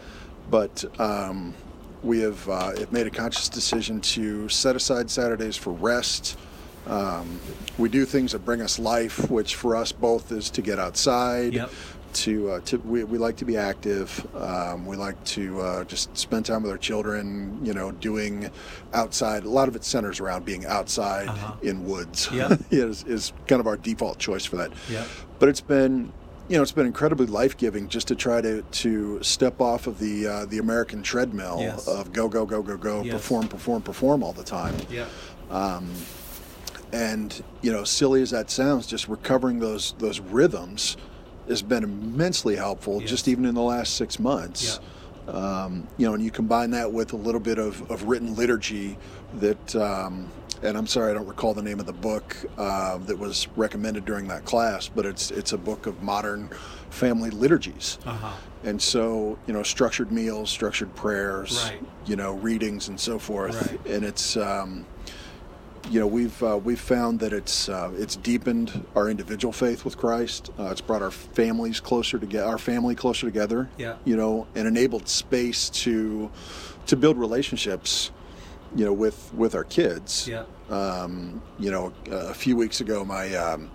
[0.50, 1.54] But um,
[2.02, 6.38] we have, uh, made a conscious decision to set aside Saturdays for rest.
[6.86, 7.38] Um,
[7.76, 11.52] we do things that bring us life, which for us both is to get outside,
[11.52, 11.70] yep
[12.14, 14.26] to, uh, to we, we like to be active.
[14.34, 17.58] Um, we like to uh, just spend time with our children.
[17.64, 18.50] You know, doing
[18.92, 19.44] outside.
[19.44, 21.54] A lot of it centers around being outside uh-huh.
[21.62, 22.28] in woods.
[22.32, 24.72] Yeah, is, is kind of our default choice for that.
[24.90, 25.04] Yeah,
[25.38, 26.12] but it's been.
[26.48, 29.98] You know, it's been incredibly life giving just to try to, to step off of
[29.98, 31.86] the uh, the American treadmill yes.
[31.86, 33.12] of go go go go go yes.
[33.12, 34.74] perform perform perform all the time.
[34.88, 35.04] Yeah.
[35.50, 35.92] Um,
[36.92, 40.96] and you know, silly as that sounds, just recovering those those rhythms
[41.48, 43.10] has been immensely helpful, yes.
[43.10, 44.80] just even in the last six months.
[45.26, 45.32] Yeah.
[45.32, 48.96] Um, you know, and you combine that with a little bit of, of written liturgy
[49.34, 50.30] that, um,
[50.62, 54.06] and I'm sorry I don't recall the name of the book uh, that was recommended
[54.06, 56.48] during that class, but it's it's a book of modern
[56.90, 57.98] family liturgies.
[58.06, 58.32] Uh-huh.
[58.64, 61.80] And so, you know, structured meals, structured prayers, right.
[62.06, 63.70] you know, readings and so forth.
[63.70, 63.86] Right.
[63.86, 64.84] And it's, um,
[65.90, 69.96] you know we've uh, we've found that it's uh, it's deepened our individual faith with
[69.96, 70.50] Christ.
[70.58, 73.68] Uh, it's brought our families closer together, our family closer together.
[73.78, 73.96] Yeah.
[74.04, 76.30] You know, and enabled space to
[76.86, 78.10] to build relationships.
[78.76, 80.28] You know, with with our kids.
[80.28, 80.44] Yeah.
[80.68, 83.70] Um, you know, a few weeks ago, my um,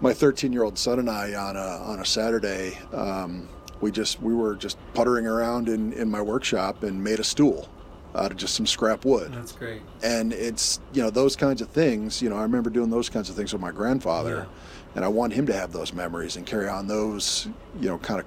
[0.00, 2.78] my 13 year old son and I on a on a Saturday.
[2.92, 3.48] Um,
[3.80, 7.68] we just we were just puttering around in, in my workshop and made a stool
[8.14, 9.32] out of just some scrap wood.
[9.32, 9.82] That's great.
[10.02, 12.20] And it's you know those kinds of things.
[12.20, 14.96] You know, I remember doing those kinds of things with my grandfather, yeah.
[14.96, 17.48] and I want him to have those memories and carry on those
[17.80, 18.26] you know kind of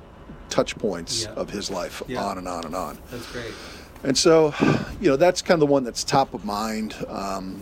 [0.50, 1.32] touch points yeah.
[1.32, 2.24] of his life yeah.
[2.24, 2.98] on and on and on.
[3.12, 3.54] That's great.
[4.04, 4.54] And so,
[5.02, 6.96] you know, that's kind of the one that's top of mind.
[7.08, 7.62] Um,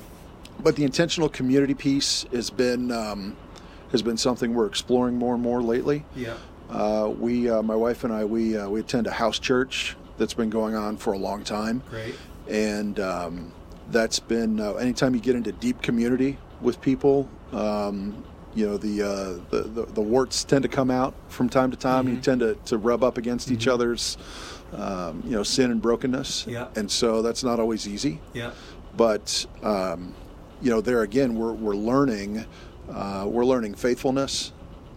[0.60, 3.36] but the intentional community piece has been um,
[3.92, 6.06] has been something we're exploring more and more lately.
[6.16, 6.36] Yeah.
[6.70, 10.34] Uh, we, uh, my wife and I, we uh, we attend a house church that's
[10.34, 11.82] been going on for a long time.
[11.90, 12.16] Great.
[12.48, 13.54] And um,
[13.90, 18.24] that's been uh, anytime you get into deep community with people, um,
[18.56, 21.78] you know the, uh, the, the the warts tend to come out from time to
[21.78, 22.06] time.
[22.06, 22.16] Mm-hmm.
[22.16, 24.18] You tend to, to rub up against each other's
[24.74, 26.46] um, you know sin and brokenness.
[26.48, 26.68] Yeah.
[26.76, 28.20] And so that's not always easy.
[28.34, 28.52] Yeah.
[28.96, 30.14] But um,
[30.62, 32.46] you know there again we're we're learning
[32.90, 34.52] uh, we're learning faithfulness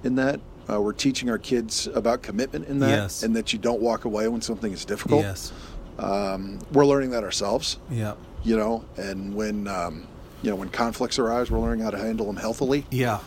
[0.05, 0.41] in that.
[0.69, 3.23] Uh, we're teaching our kids about commitment in that, Yes.
[3.23, 5.23] and that you don't walk away when something is difficult.
[5.23, 5.53] Yes.
[5.99, 8.15] Um, we're learning that ourselves Yeah.
[8.45, 10.07] you know and when um,
[10.43, 13.21] you know when conflicts arise we're learning how to handle them healthily Yeah.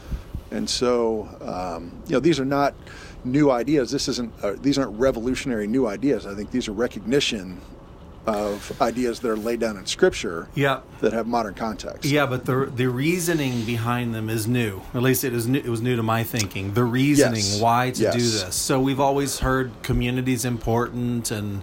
[0.51, 2.75] and so um, you know these are not
[3.25, 7.59] new ideas this isn't uh, these aren't revolutionary new ideas i think these are recognition
[8.35, 10.79] of ideas that are laid down in scripture Yeah.
[11.01, 14.81] that have modern context Yeah, but the the reasoning behind them is new.
[14.93, 16.73] At least it is new, it was new to my thinking.
[16.73, 17.59] The reasoning Yes.
[17.59, 18.13] why to Yes.
[18.15, 18.55] do this.
[18.55, 21.61] So we've always heard community's important, and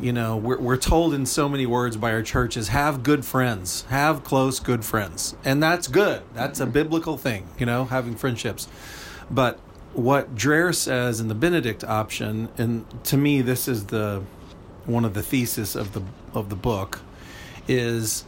[0.00, 3.84] you know we're we're told in so many words by our churches have good friends,
[3.88, 6.22] have close good friends, and that's good.
[6.34, 8.68] That's a biblical thing, you know, having friendships.
[9.30, 9.58] But
[9.94, 14.22] what Dreher says in the Benedict option, and to me this is the
[14.88, 16.02] one of the thesis of the
[16.34, 17.00] of the book,
[17.68, 18.24] is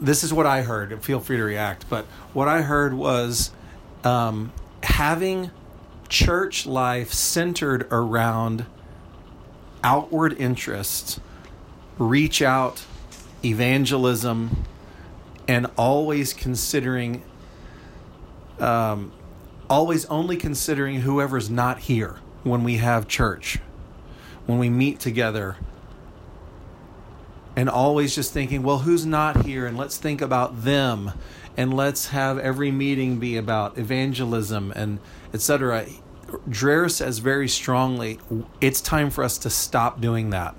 [0.00, 1.02] this is what I heard.
[1.04, 1.88] Feel free to react.
[1.88, 3.50] But what I heard was
[4.04, 5.50] um, having
[6.08, 8.66] church life centered around
[9.82, 11.20] outward interests,
[11.98, 12.84] reach out,
[13.44, 14.64] evangelism,
[15.48, 17.22] and always considering,
[18.60, 19.12] um,
[19.68, 23.58] always only considering whoever's not here when we have church,
[24.46, 25.56] when we meet together
[27.54, 29.66] and always just thinking, well, who's not here?
[29.66, 31.12] And let's think about them.
[31.56, 35.00] And let's have every meeting be about evangelism and
[35.34, 35.86] etc.
[36.48, 38.18] Dreher says very strongly,
[38.60, 40.54] it's time for us to stop doing that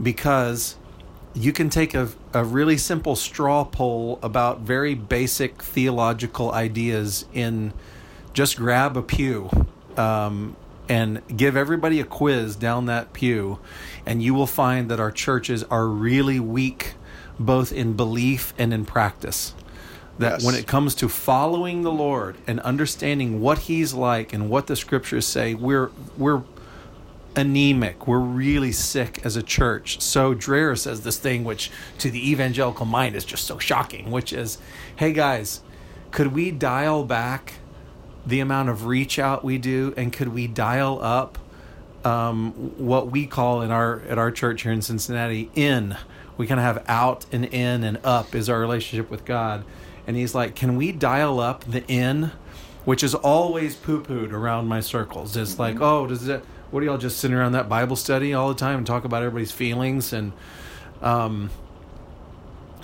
[0.00, 0.76] because
[1.34, 7.72] you can take a, a really simple straw poll about very basic theological ideas in
[8.32, 9.50] just grab a pew
[9.96, 10.56] um,
[10.88, 13.58] and give everybody a quiz down that pew,
[14.04, 16.94] and you will find that our churches are really weak
[17.38, 19.54] both in belief and in practice.
[20.18, 20.44] That Yes.
[20.44, 24.76] when it comes to following the Lord and understanding what He's like and what the
[24.76, 26.42] scriptures say, we're we're
[27.34, 28.06] anemic.
[28.06, 30.00] We're really sick as a church.
[30.00, 34.32] So Dreher says this thing, which to the evangelical mind is just so shocking, which
[34.32, 34.56] is,
[34.96, 35.60] hey guys,
[36.12, 37.54] could we dial back
[38.26, 41.38] the amount of reach out we do, and could we dial up
[42.04, 45.96] um, what we call in our at our church here in Cincinnati in?
[46.36, 49.64] We kind of have out and in and up is our relationship with God,
[50.06, 52.32] and he's like, can we dial up the in?
[52.84, 55.36] Which is always poo pooed around my circles.
[55.36, 56.44] It's like, oh, does it?
[56.70, 59.22] What do y'all just sitting around that Bible study all the time and talk about
[59.22, 60.32] everybody's feelings and
[61.00, 61.50] um,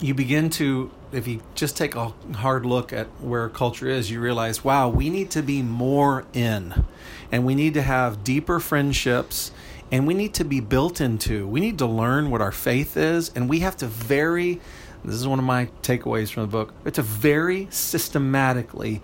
[0.01, 4.21] you begin to if you just take a hard look at where culture is you
[4.21, 6.85] realize wow we need to be more in.
[7.31, 9.53] And we need to have deeper friendships
[9.91, 11.47] and we need to be built into.
[11.47, 14.61] We need to learn what our faith is and we have to very
[15.05, 19.03] this is one of my takeaways from the book we have to very systematically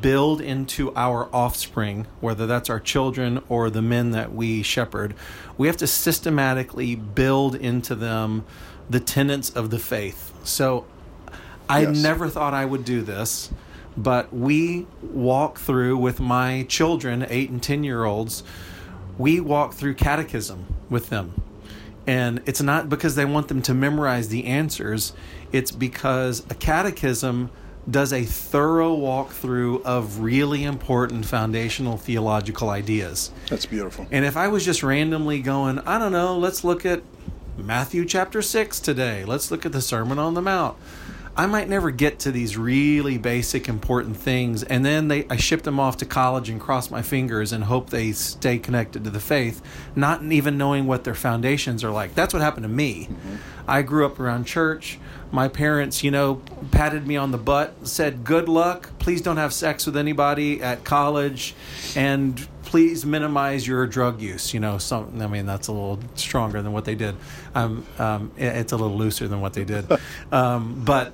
[0.00, 5.14] build into our offspring whether that's our children or the men that we shepherd.
[5.58, 8.44] We have to systematically build into them
[8.88, 10.32] the tenets of the faith.
[10.42, 10.84] So
[11.70, 12.02] I Yes.
[12.02, 13.50] never thought I would do this,
[13.96, 18.42] but we walk through with my children, eight and 10 year olds,
[19.18, 21.32] we walk through catechism with them.
[22.06, 25.12] And it's not because they want them to memorize the answers,
[25.52, 27.50] it's because a catechism
[27.90, 33.30] does a thorough walkthrough of really important foundational theological ideas.
[33.48, 37.02] that's beautiful And if I was just randomly going, I don't know, let's look at
[37.56, 39.24] Matthew chapter 6 today.
[39.24, 40.76] Let's look at the Sermon on the Mount.
[41.40, 45.62] I might never get to these really basic important things and then they I ship
[45.62, 49.20] them off to college and cross my fingers and hope they stay connected to the
[49.20, 49.62] faith,
[49.96, 52.14] not even knowing what their foundations are like.
[52.14, 53.08] That's what happened to me.
[53.66, 54.98] I grew up around church.
[55.32, 58.90] My parents, you know, patted me on the butt, said, "Good luck.
[58.98, 61.54] Please don't have sex with anybody at college
[61.96, 66.60] and please minimize your drug use." You know, some I mean that's a little stronger
[66.60, 67.14] than what they did.
[67.54, 69.86] Um, um, it- it's a little looser than what they did.
[70.32, 71.12] Um, but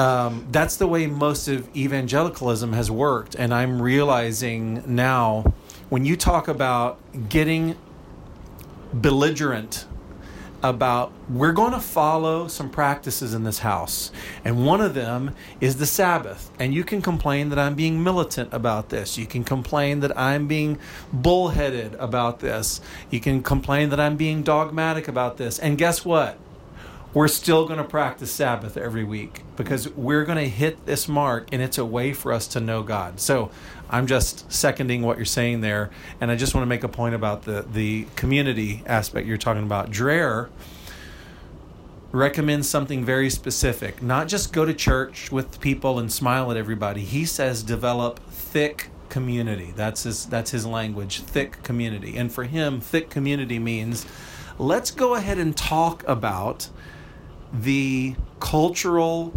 [0.00, 3.34] um, that's the way most of evangelicalism has worked.
[3.34, 5.52] And I'm realizing now
[5.90, 6.98] when you talk about
[7.28, 7.76] getting
[8.94, 9.84] belligerent
[10.62, 14.10] about we're going to follow some practices in this house
[14.44, 16.50] and one of them is the sabbath.
[16.58, 19.18] And you can complain that i'm being militant about this.
[19.18, 20.78] You can complain that i'm being
[21.12, 22.80] bullheaded about this.
[23.10, 25.58] You can complain that i'm being dogmatic about this.
[25.58, 26.38] And guess what
[27.12, 31.48] we're still going to practice Sabbath every week because we're going to hit this mark
[31.52, 33.18] and it's a way for us to know God.
[33.20, 33.50] So
[33.88, 35.90] I'm just seconding what you're saying there.
[36.20, 39.64] And I just want to make a point about the, the community aspect you're talking
[39.64, 39.90] about.
[39.90, 40.48] Dreher
[42.12, 47.02] recommends something very specific, not just go to church with people and smile at everybody.
[47.02, 49.72] He says develop thick community.
[49.74, 52.16] That's his that's his language, thick community.
[52.16, 54.06] And for him, thick community means
[54.58, 56.68] let's go ahead and talk about
[57.52, 59.32] the cultural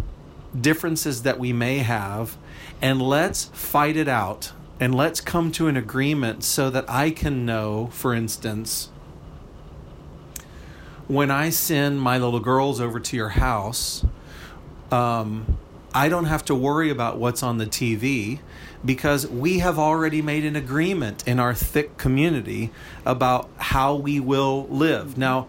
[0.58, 2.36] differences that we may have
[2.80, 7.46] and let's fight it out and let's come to an agreement so that I can
[7.46, 8.90] know, for instance,
[11.06, 14.04] when I send my little girls over to your house,
[14.90, 15.58] um,
[15.94, 18.40] I don't have to worry about what's on the TV
[18.84, 22.70] because we have already made an agreement in our thick community
[23.04, 25.16] about how we will live.
[25.16, 25.46] Now,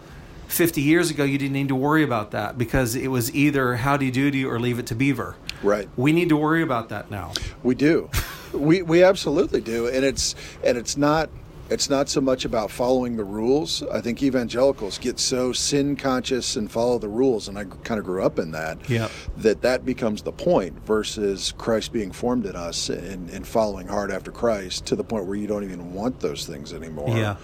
[0.48, 4.12] 50 years ago, you didn't need to worry about that because it was either howdy
[4.12, 5.36] doody or leave it to beaver.
[5.64, 5.89] Right.
[5.98, 7.34] We need to worry about that now.
[7.64, 8.10] We do.
[8.54, 11.30] we we absolutely do, and it's and it's not
[11.70, 13.82] it's not so much about following the rules.
[13.84, 18.06] I think evangelicals get so sin conscious and follow the rules, and I kind of
[18.06, 18.89] grew up in that.
[18.89, 19.10] Yeah.
[19.38, 24.12] That that becomes the point versus Christ being formed in us and, and following hard
[24.12, 27.18] after Christ to the point where you don't even want those things anymore.
[27.18, 27.38] Yeah.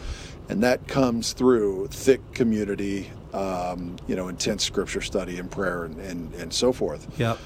[0.51, 5.97] And that comes through thick community, um, you know, intense scripture study and prayer and,
[6.01, 7.07] and, and so forth.
[7.17, 7.39] Yep.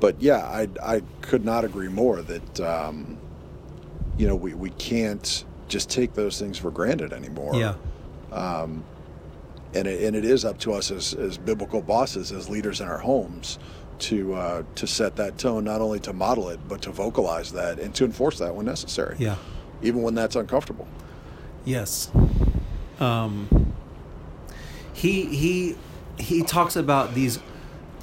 [0.00, 3.16] But yeah, I, I could not agree more that, um,
[4.18, 7.56] you know, we, we can't just take those things for granted anymore.
[7.56, 7.74] Yeah.
[8.30, 8.84] Um,
[9.72, 12.86] and it, and it is up to us as, as biblical bosses, as leaders in
[12.86, 13.58] our homes,
[14.00, 17.78] to uh, to set that tone, not only to model it, but to vocalize that
[17.78, 19.16] and to enforce that when necessary.
[19.18, 19.36] Yeah.
[19.80, 20.86] Even when that's uncomfortable.
[21.64, 22.10] Yes.
[23.00, 23.72] Um,
[24.92, 25.76] he he
[26.18, 27.38] he talks about these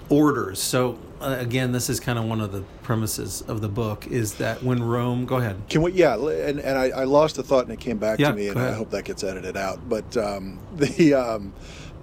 [0.10, 0.60] orders.
[0.62, 4.36] So uh, again, this is kind of one of the premises of the book is
[4.36, 5.58] that when Rome, go ahead.
[5.70, 5.92] Can we?
[5.92, 8.48] Yeah, and, and I, I lost a thought and it came back Yeah, to me,
[8.48, 9.88] and go I hope that gets edited out.
[9.88, 11.54] But um, the, um,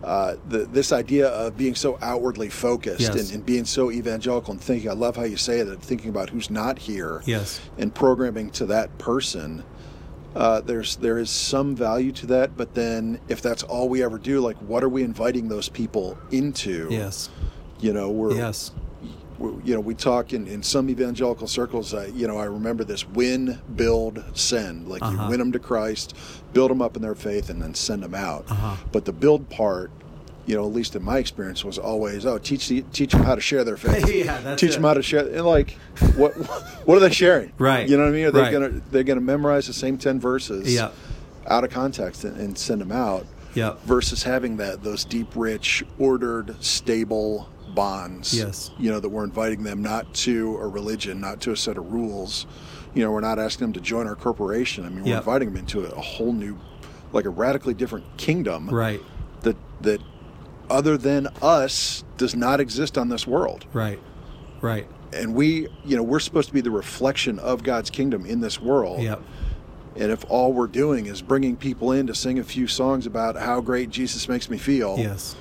[0.04, 3.14] uh, the this idea of being so outwardly focused Yes.
[3.14, 6.30] and, and being so evangelical and thinking, I love how you say that, thinking about
[6.30, 7.60] who's not here, Yes.
[7.78, 9.64] and programming to that person.
[10.36, 14.18] Uh, there's there is some value to that, but then if that's all we ever
[14.18, 16.88] do, like what are we inviting those people into?
[16.90, 17.30] Yes.
[17.80, 18.70] You know, we're Yes.
[19.38, 21.92] we- you know, we talk in, in some evangelical circles.
[21.94, 24.88] Uh, you know, I remember this: win, build, send.
[24.88, 25.24] Like Uh-huh.
[25.24, 26.14] you win them to Christ,
[26.52, 28.44] build them up in their faith, and then send them out.
[28.50, 28.76] Uh-huh.
[28.92, 29.90] But the build part,
[30.46, 33.34] you know, at least in my experience, was always, oh, teach the, teach them how
[33.34, 34.08] to share their faith.
[34.08, 34.74] Yeah, that's teach it.
[34.74, 35.26] them how to share.
[35.26, 35.72] And like,
[36.16, 36.32] what
[36.86, 37.52] what are they sharing?
[37.58, 37.88] Right.
[37.88, 38.26] You know what I mean?
[38.26, 38.52] Are they Right.
[38.52, 40.72] gonna they're gonna memorize the same ten verses?
[40.72, 40.90] Yeah.
[41.48, 43.82] Out of context and, and send them out Yep.
[43.84, 48.32] versus having that those deep, rich, ordered, stable bonds.
[48.36, 48.70] Yes.
[48.78, 51.92] You know that we're inviting them not to a religion, not to a set of
[51.92, 52.46] rules.
[52.94, 54.84] You know, we're not asking them to join our corporation.
[54.86, 55.18] I mean, we're Yep.
[55.18, 56.58] inviting them into a, a whole new,
[57.12, 59.00] like a radically different kingdom Right.
[59.42, 60.00] that that
[60.70, 63.66] other than us does not exist on this world.
[63.72, 64.00] Right.
[64.60, 64.86] Right.
[65.12, 68.60] And we, you know, we're supposed to be the reflection of God's kingdom in this
[68.60, 69.02] world.
[69.02, 69.22] Yep.
[69.96, 73.36] And if all we're doing is bringing people in to sing a few songs about
[73.36, 75.34] how great Jesus makes me feel, Yes.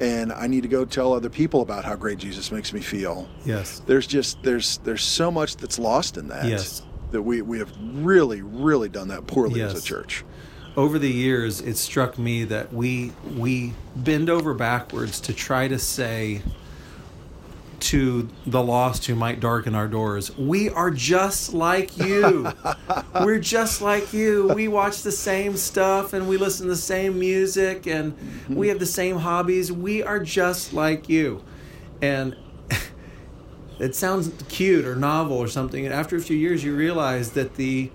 [0.00, 3.26] and I need to go tell other people about how great Jesus makes me feel.
[3.46, 3.80] Yes.
[3.86, 6.44] There's just there's there's so much that's lost in that.
[6.46, 6.82] Yes.
[7.12, 10.24] That we, we have really, really done that poorly as a church.
[10.76, 15.78] Over the years it struck me that we we bend over backwards to try to
[15.78, 16.42] say
[17.78, 22.52] to the lost who might darken our doors we are just like you.
[23.20, 24.48] We're just like you.
[24.54, 28.16] We watch the same stuff and we listen to the same music and
[28.48, 29.70] we have the same hobbies.
[29.70, 31.42] We are just like you.
[32.02, 32.36] And
[33.78, 35.84] it sounds cute or novel or something.
[35.84, 37.90] And after a few years you realize that the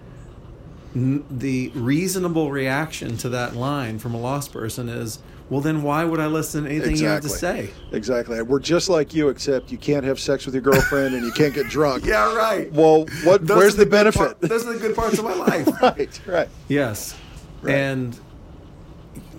[0.93, 5.19] the reasonable reaction to that line from a lost person is,
[5.49, 7.69] well, then why would I listen to anything you have to say?
[7.91, 8.41] Exactly.
[8.41, 11.53] We're just like you, except you can't have sex with your girlfriend and you can't
[11.53, 12.05] get drunk.
[12.11, 12.71] Yeah, right.
[12.71, 13.45] Well, what?
[13.45, 14.19] Those where's are the, benefit?
[14.19, 15.67] part- those are the good parts of my life.
[15.81, 16.21] right.
[16.25, 16.49] Right.
[16.67, 17.17] Yes.
[17.61, 17.75] Right.
[17.75, 18.17] And,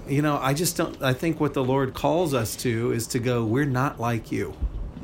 [0.09, 3.18] you know, I just don't, I think what the Lord calls us to is to
[3.18, 4.55] go, we're not like you.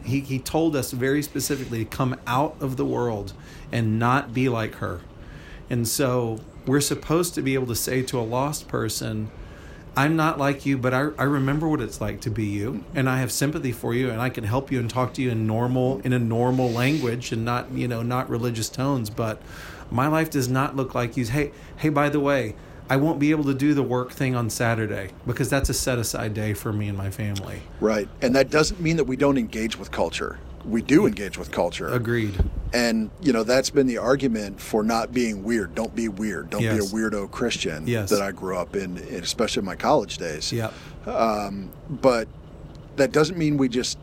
[0.05, 3.32] He, he told us very specifically to come out of the world
[3.72, 5.01] and not be like her.
[5.70, 9.30] And so we're supposed to be able to say to a lost person,
[9.96, 13.08] I'm not like you, but I, I remember what it's like to be you, and
[13.08, 15.44] I have sympathy for you, and I can help you and talk to you in
[15.44, 19.10] normal in a normal language and not you know not religious tones.
[19.10, 19.42] But
[19.90, 21.24] my life does not look like you.
[21.24, 22.54] Hey, hey, by the way,
[22.88, 25.98] I won't be able to do the work thing on Saturday because that's a set
[25.98, 27.62] aside day for me and my family.
[27.80, 28.08] Right.
[28.22, 30.38] And that doesn't mean that we don't engage with culture.
[30.68, 31.88] We do engage with culture.
[31.88, 32.34] Agreed.
[32.74, 35.74] And, you know, that's been the argument for not being weird.
[35.74, 36.50] Don't be weird.
[36.50, 36.78] Don't Yes.
[36.78, 38.10] be a weirdo Christian Yes.
[38.10, 40.52] that I grew up in, especially in my college days.
[40.52, 40.72] Yep.
[41.06, 42.28] Um, but
[42.96, 43.98] that doesn't mean we just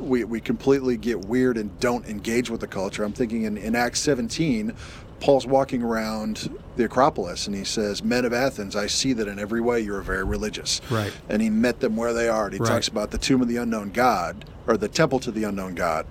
[0.00, 3.04] we, we completely get weird and don't engage with the culture.
[3.04, 4.74] I'm thinking in, in Acts 17,
[5.24, 9.38] Paul's walking around the Acropolis and he says, Men of Athens, I see that in
[9.38, 10.82] every way you're very religious.
[10.90, 11.12] Right.
[11.30, 12.44] And he met them where they are.
[12.44, 12.68] And he Right.
[12.68, 16.04] talks about the tomb of the unknown God or the temple to the unknown God.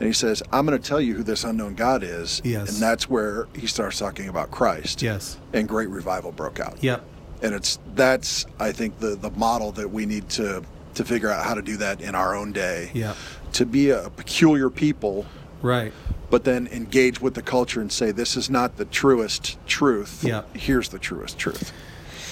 [0.00, 2.42] And he says, I'm going to tell you who this unknown God is.
[2.44, 2.72] Yes.
[2.72, 5.00] And that's where he starts talking about Christ.
[5.00, 5.36] Yes.
[5.52, 7.04] And great revival broke out Yep.
[7.42, 10.64] and it's that's I think the the model that we need to
[10.94, 12.90] to figure out how to do that in our own day.
[12.94, 13.14] Yeah.
[13.52, 15.24] To be a peculiar people,
[15.62, 15.92] Right.
[16.30, 20.24] But then engage with the culture and say this is not the truest truth.
[20.24, 20.42] Yeah.
[20.54, 21.72] Here's the truest truth.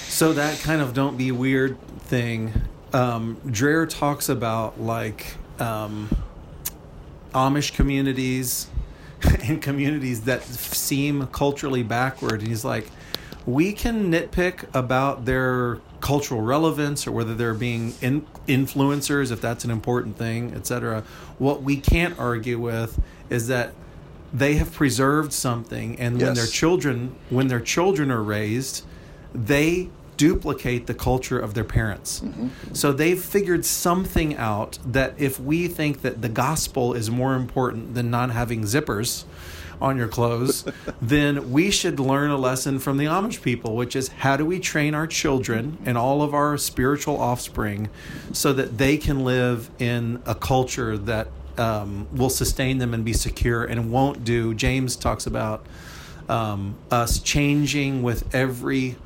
[0.08, 2.52] So that kind of don't be weird thing,
[2.92, 6.08] um, Dreher talks about like um,
[7.32, 8.68] Amish communities
[9.42, 12.40] and communities that seem culturally backward.
[12.40, 12.88] And he's like,
[13.46, 19.64] we can nitpick about their cultural relevance or whether they're being in- influencers, if that's
[19.64, 21.02] an important thing, etc.
[21.38, 23.00] What we can't argue with
[23.30, 23.72] is that
[24.30, 28.84] they have preserved something, and when their children, when their children are raised,
[29.34, 29.88] they
[30.18, 32.20] duplicate the culture of their parents.
[32.20, 32.74] Mm-hmm.
[32.74, 37.94] So they've figured something out that if we think that the gospel is more important
[37.94, 39.24] than not having zippers
[39.80, 40.64] on your clothes,
[41.02, 44.58] then we should learn a lesson from the Amish people, which is how do we
[44.58, 47.88] train our children and all of our spiritual offspring
[48.32, 53.12] so that they can live in a culture that um, will sustain them and be
[53.12, 54.54] secure and won't do.
[54.54, 55.64] James talks about
[56.28, 58.96] um, us changing with every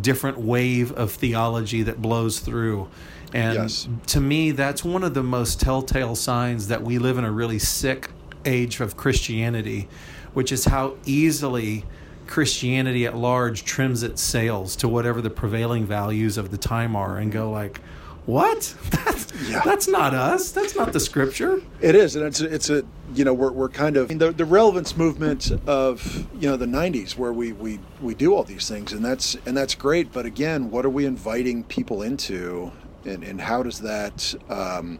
[0.00, 2.88] different wave of theology that blows through.
[3.32, 3.88] And Yes.
[4.08, 7.58] to me, that's one of the most telltale signs that we live in a really
[7.58, 8.10] sick
[8.46, 9.88] age of Christianity,
[10.34, 11.84] which is how easily
[12.26, 17.18] Christianity at large trims its sails to whatever the prevailing values of the time are
[17.18, 17.80] and go like,
[18.26, 18.74] what?
[18.90, 19.62] That's, Yeah.
[19.64, 20.50] that's not us.
[20.50, 21.60] That's not the scripture.
[21.80, 22.82] It is, and it's a, it's a
[23.14, 27.16] you know we're, we're kind of the, the relevance movement of you know the '90s
[27.16, 30.12] where we, we we do all these things, and that's and that's great.
[30.12, 32.72] But again, what are we inviting people into,
[33.04, 34.98] and, and how does that um,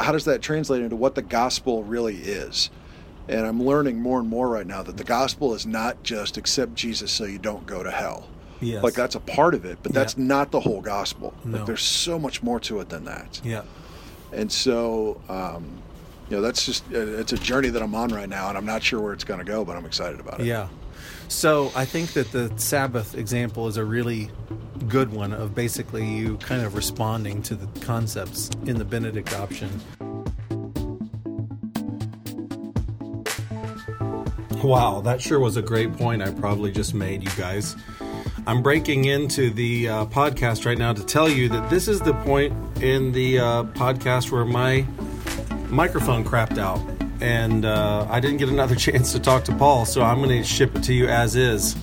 [0.00, 2.70] how does that translate into what the gospel really is?
[3.28, 6.74] And I'm learning more and more right now that the gospel is not just accept
[6.74, 8.28] Jesus so you don't go to hell.
[8.60, 8.82] Yes.
[8.82, 10.00] Like that's a part of it, but Yeah.
[10.00, 11.32] that's not the whole gospel.
[11.44, 11.58] No.
[11.58, 13.62] Like there's so much more to it than that Yeah.
[14.32, 15.64] and so um,
[16.30, 18.64] you know that's just uh, it's a journey that i'm on right now and i'm
[18.64, 20.68] not sure where it's going to go but i'm excited about it Yeah.
[21.34, 24.30] So I think that the Sabbath example is a really
[24.88, 29.68] good one of basically you kind of responding to the concepts in the Benedict option.
[34.62, 37.76] Wow, that sure was a great point I probably just made, you guys.
[38.46, 42.14] I'm breaking into the uh, podcast right now to tell you that this is the
[42.14, 44.86] point in the uh, podcast where my
[45.68, 50.02] microphone crapped out and uh, I didn't get another chance to talk to Paul, so
[50.02, 51.76] I'm going to ship it to you as is.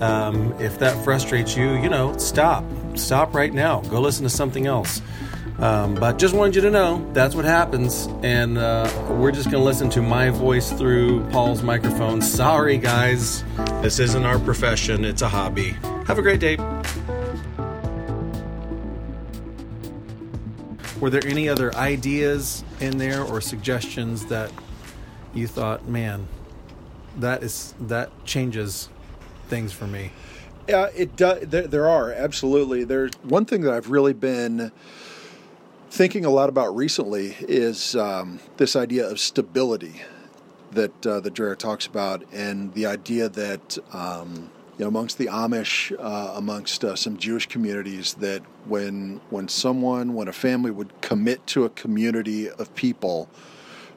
[0.00, 2.64] Um, if that frustrates you, you know, stop.
[2.94, 3.80] Stop right now.
[3.82, 5.00] Go listen to something else.
[5.58, 9.60] Um, but just wanted you to know that's what happens, and uh, we're just going
[9.60, 12.20] to listen to my voice through Paul's microphone.
[12.20, 13.44] Sorry, guys.
[13.80, 15.76] This isn't our profession, it's a hobby.
[16.06, 16.56] Have a great day.
[21.02, 24.52] Were there any other ideas in there or suggestions that
[25.34, 26.28] you thought, man,
[27.16, 28.88] that is that changes
[29.48, 30.12] things for me?
[30.68, 34.70] yeah it does there, there are absolutely there's one thing that i've really been
[35.90, 40.02] thinking a lot about recently is um, this idea of stability
[40.72, 44.50] that uh, that Dreher talks about, and the idea that um,
[44.82, 50.14] you know amongst the Amish, uh, amongst uh, some Jewish communities, that when when someone,
[50.14, 53.28] when a family would commit to a community of people,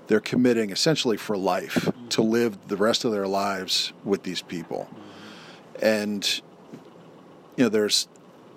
[0.06, 4.88] they're committing essentially for life to live the rest of their lives with these people,
[5.82, 6.40] and
[7.58, 8.08] you know there's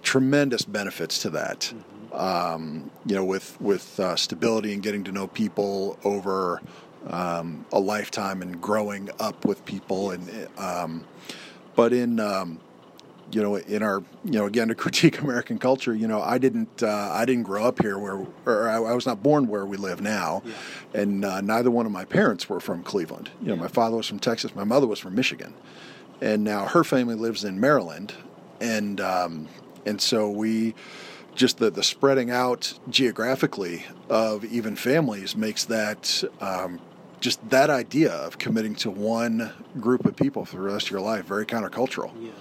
[0.03, 1.73] tremendous benefits to that.
[2.13, 6.61] Um, you know, with with uh, stability and getting to know people over
[7.07, 11.05] um, a lifetime and growing up with people, and um,
[11.79, 12.59] but in um,
[13.31, 16.83] you know, in our you know, again to critique American culture, you know, I didn't
[16.83, 19.77] uh, I didn't grow up here where, or I, I was not born where we
[19.77, 20.43] live now,
[20.93, 23.31] and uh, neither one of my parents were from Cleveland.
[23.41, 25.55] You know, my father was from Texas, my mother was from Michigan,
[26.21, 28.13] and now her family lives in Maryland
[28.61, 29.47] and um,
[29.87, 30.75] and so we
[31.37, 36.25] just the the spreading out geographically of even families makes that.
[36.41, 36.81] Um,
[37.21, 41.01] just that idea of committing to one group of people for the rest of your
[41.01, 42.33] life very countercultural Yes.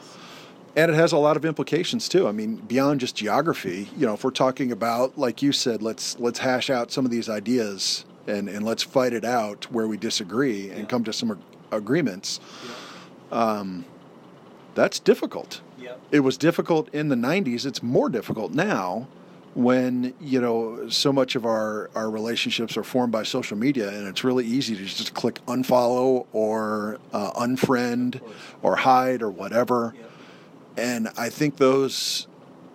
[0.75, 2.28] and it has a lot of implications too.
[2.28, 6.19] I mean, beyond just geography, you know, if we're talking about, like you said, let's
[6.19, 9.97] let's hash out some of these ideas and and let's fight it out where we
[9.97, 10.86] disagree and Yeah.
[10.86, 11.38] come to some ag-
[11.71, 12.39] agreements.
[13.32, 13.38] Yeah.
[13.39, 13.86] Um,
[14.75, 15.61] that's difficult.
[15.80, 15.99] Yep.
[16.11, 17.65] It was difficult in the '90s.
[17.65, 19.07] It's more difficult now,
[19.58, 24.08] when you know so much of our our relationships are formed by social media, and
[24.08, 28.22] it's really easy to just click unfollow or uh, unfriend
[28.62, 29.95] or hide or whatever.
[30.78, 32.28] And I think those,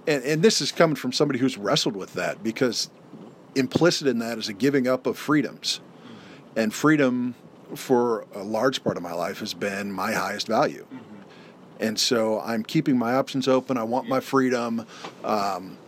[0.08, 2.90] and, and this is coming from somebody who's wrestled with that because
[3.54, 5.80] implicit in that is a giving up of freedoms.
[6.56, 7.36] And freedom
[7.76, 10.84] for a large part of my life has been my highest value.
[11.78, 13.76] And so I'm keeping my options open.
[13.76, 14.84] I want my freedom.
[15.22, 15.78] Um,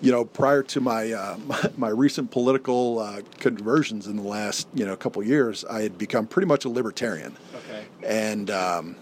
[0.00, 4.68] you know, prior to my, uh, my my recent political uh, conversions in the last
[4.74, 7.84] you know couple years, I had become pretty much a libertarian Okay.
[8.04, 8.96] and um,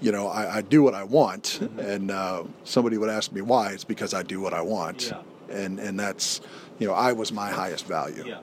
[0.00, 3.72] you know I, I do what I want, and uh, somebody would ask me why.
[3.72, 5.22] It's because I do what I want, Yeah.
[5.56, 6.40] and and that's
[6.78, 8.38] you know I was my highest value Yeah.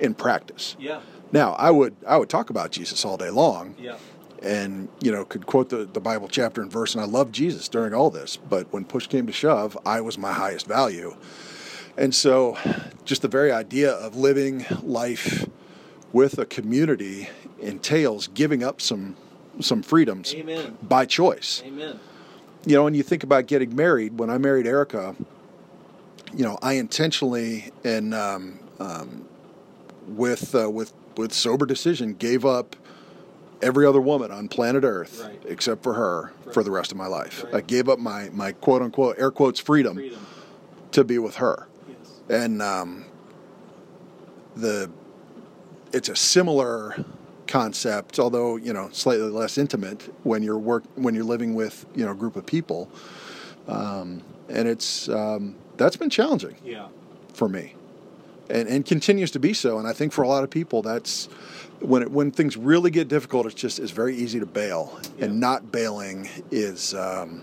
[0.00, 0.76] in practice.
[0.78, 1.00] Yeah.
[1.32, 3.96] Now I would I would talk about Jesus all day long, Yeah.
[4.42, 7.68] And you know could quote the, the Bible chapter and verse, and I loved Jesus
[7.68, 8.36] during all this.
[8.36, 11.16] But when push came to shove, I was my highest value,
[11.96, 12.56] and so
[13.04, 15.46] just the very idea of living life
[16.12, 17.28] with a community
[17.60, 19.16] entails giving up some
[19.60, 20.78] some freedoms Amen.
[20.82, 21.62] by choice.
[21.66, 21.98] Amen.
[22.64, 25.16] You know, when you think about getting married, when I married Erica,
[26.34, 29.28] you know, I intentionally and um, um,
[30.06, 32.76] with uh, with with sober decision gave up
[33.62, 35.42] every other woman on planet Earth Right.
[35.46, 37.44] except for her for the rest of my life.
[37.44, 37.54] Right.
[37.56, 40.18] I gave up my my quote unquote air quotes freedom, Freedom.
[40.92, 42.20] to be with her Yes.
[42.28, 43.04] and um,
[44.56, 44.90] the
[45.92, 47.04] it's a similar
[47.46, 52.04] concept, although you know slightly less intimate when you're work when you're living with you
[52.04, 52.90] know a group of people,
[53.66, 56.88] um, and it's um, that's been challenging Yeah.
[57.32, 57.74] for me,
[58.50, 59.78] and and continues to be so.
[59.78, 61.28] And I think for a lot of people, that's
[61.80, 65.26] when it, when things really get difficult, it's just it's very easy to bail, Yeah.
[65.26, 66.94] and not bailing is.
[66.94, 67.42] Um,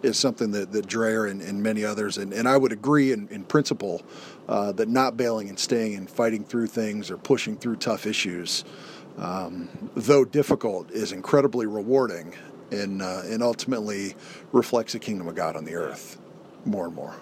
[0.00, 3.26] is something that, that Dreher and, and many others, and, and I would agree in,
[3.32, 4.02] in principle
[4.48, 8.64] uh, that not bailing and staying and fighting through things or pushing through tough issues,
[9.18, 12.32] um, though difficult, is incredibly rewarding
[12.70, 14.14] and, uh, and ultimately
[14.52, 16.16] reflects the kingdom of God on the earth
[16.64, 17.16] more and more.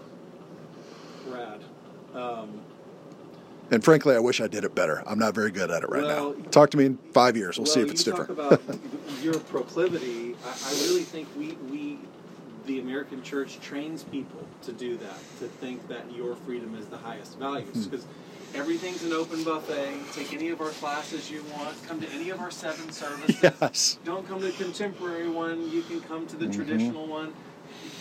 [1.28, 1.60] Rad.
[2.14, 2.60] Um,
[3.70, 5.02] And frankly, I wish I did it better.
[5.06, 6.42] I'm not very good at it right Well, now.
[6.50, 7.58] Talk to me in five years.
[7.58, 8.38] We'll, see if it's talk different.
[8.40, 8.78] about
[9.22, 10.36] your proclivity.
[10.46, 11.98] I, I really think we, we,
[12.66, 16.96] the American church, trains people to do that, to think that your freedom is the
[16.98, 17.68] highest values.
[17.74, 17.82] Hmm.
[17.90, 18.06] Because
[18.54, 19.94] everything's an open buffet.
[20.12, 21.76] Take any of our classes you want.
[21.88, 23.36] Come to any of our seven services.
[23.42, 23.98] yes.
[24.04, 25.68] Don't come to the contemporary one.
[25.72, 26.54] You can come to the Mm-hmm.
[26.54, 27.34] traditional one.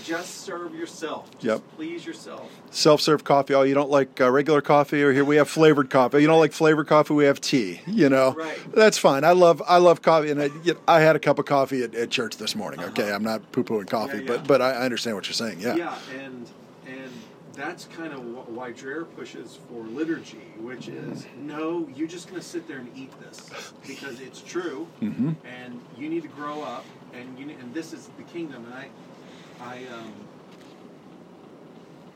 [0.05, 1.29] Just serve yourself.
[1.31, 1.61] Just Yep.
[1.75, 2.51] please yourself.
[2.69, 3.53] self-serve coffee.
[3.55, 6.21] Oh, you don't like uh, regular coffee, or here we have flavored coffee.
[6.21, 7.81] You don't like flavored coffee, we have tea.
[7.87, 8.59] You know, Right.
[8.73, 9.23] that's fine.
[9.23, 11.81] I love I love coffee, and I, you know, I had a cup of coffee
[11.83, 12.81] at, at church this morning.
[12.83, 14.21] Okay, I'm not poo-pooing coffee, Uh-huh.
[14.25, 14.37] Yeah, yeah.
[14.39, 15.59] but but I I understand what you're saying.
[15.59, 16.47] Yeah, Yeah, and
[16.85, 17.11] and
[17.53, 18.19] that's kind of
[18.53, 22.91] why Dreher pushes for liturgy, which is no, you're just going to sit there and
[22.95, 23.49] eat this
[23.87, 25.31] because it's true, Mm-hmm.
[25.45, 28.73] and you need to grow up, and you need, and this is the kingdom, and
[28.73, 28.89] I,
[29.61, 30.13] I um.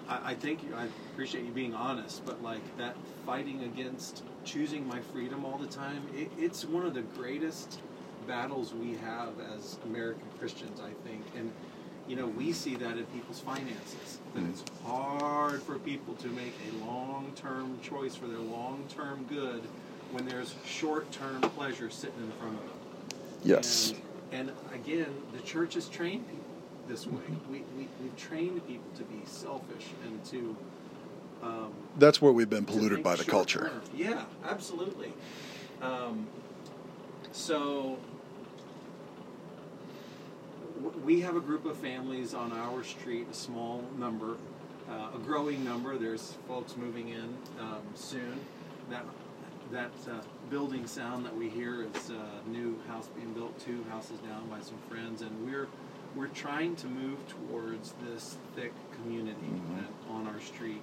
[0.08, 4.88] I, I think you, I appreciate you being honest, but like that fighting against choosing
[4.88, 7.80] my freedom all the time, it, it's one of the greatest
[8.28, 11.24] battles we have as American Christians, I think.
[11.38, 11.52] And,
[12.08, 14.20] you know, we see that in people's finances.
[14.34, 19.26] That it's hard for people to make a long term choice for their long term
[19.30, 19.62] good
[20.12, 22.78] when there's short term pleasure sitting in front of them.
[23.44, 23.94] yes,
[24.32, 26.44] And, and again, the church has trained people
[26.90, 27.22] this way.
[27.50, 30.58] We, we, we've trained people to be selfish and to.
[31.42, 33.70] Um, that's where we've been polluted by the short culture.
[33.70, 33.82] term.
[33.96, 35.14] Yeah, absolutely.
[35.82, 36.28] Um,
[37.32, 37.98] so
[40.84, 44.36] w- we have a group of families on our street, a small number,
[44.90, 45.98] uh, a growing number.
[45.98, 48.40] There's folks moving in um, soon.
[48.90, 49.06] That
[49.72, 50.20] that uh,
[50.50, 54.60] building sound that we hear is a new house being built, two houses down by
[54.62, 55.68] some friends, and we're
[56.16, 60.12] we're trying to move towards this thick community Mm-hmm.
[60.14, 60.82] on our street.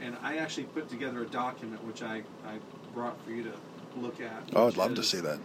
[0.00, 2.58] And I actually put together a document which I, I
[2.94, 3.52] brought for you to
[3.98, 4.42] look at.
[4.54, 5.38] Oh, I'd love to see that.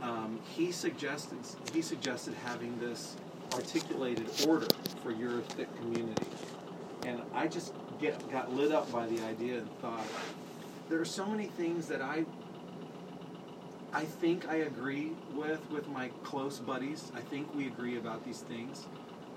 [0.00, 1.36] Um, he suggested
[1.74, 3.16] he suggested having this
[3.52, 4.68] articulated order
[5.02, 6.26] for your thick community.
[7.04, 10.06] And I just get got lit up by the idea and thought,
[10.88, 12.24] there are so many things that I
[13.92, 17.10] I think I agree with with my close buddies.
[17.14, 18.86] I think we agree about these things.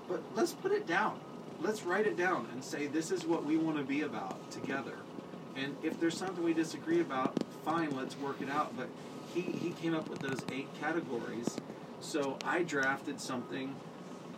[0.08, 1.18] But let's put it down.
[1.60, 4.96] Let's write it down and say this is what we want to be about together.
[5.56, 8.76] And if there's something we disagree about, fine, let's work it out.
[8.76, 8.88] But
[9.34, 11.56] he, he came up with those eight categories.
[12.00, 13.74] So I drafted something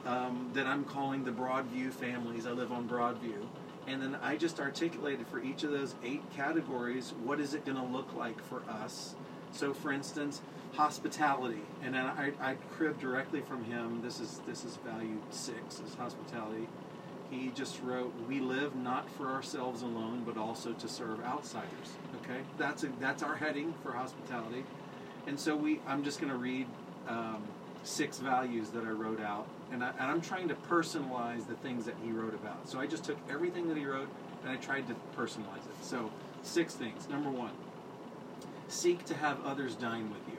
[0.07, 2.47] um, that I'm calling the Broadview families.
[2.47, 3.45] I live on Broadview.
[3.87, 7.79] And then I just articulated for each of those eight categories what is it going
[7.79, 9.14] to look like for us.
[9.57, 10.43] So, for instance,
[10.75, 14.03] hospitality, and then I, I cribbed directly from him.
[14.03, 16.69] This is this is value six is hospitality.
[17.31, 22.41] He just wrote, "We live not for ourselves alone, but also to serve outsiders." Okay,
[22.59, 24.65] that's a, that's our heading for hospitality,
[25.27, 25.81] and so we.
[25.87, 26.67] I'm just going to read
[27.09, 27.43] um,
[27.83, 31.87] six values that I wrote out, and, I, and I'm trying to personalize the things
[31.87, 32.69] that he wrote about.
[32.69, 34.09] So I just took everything that he wrote
[34.43, 35.83] and I tried to personalize it.
[35.83, 36.11] So
[36.43, 37.09] six things.
[37.09, 37.53] Number one,
[38.69, 40.39] seek to have others dine with you.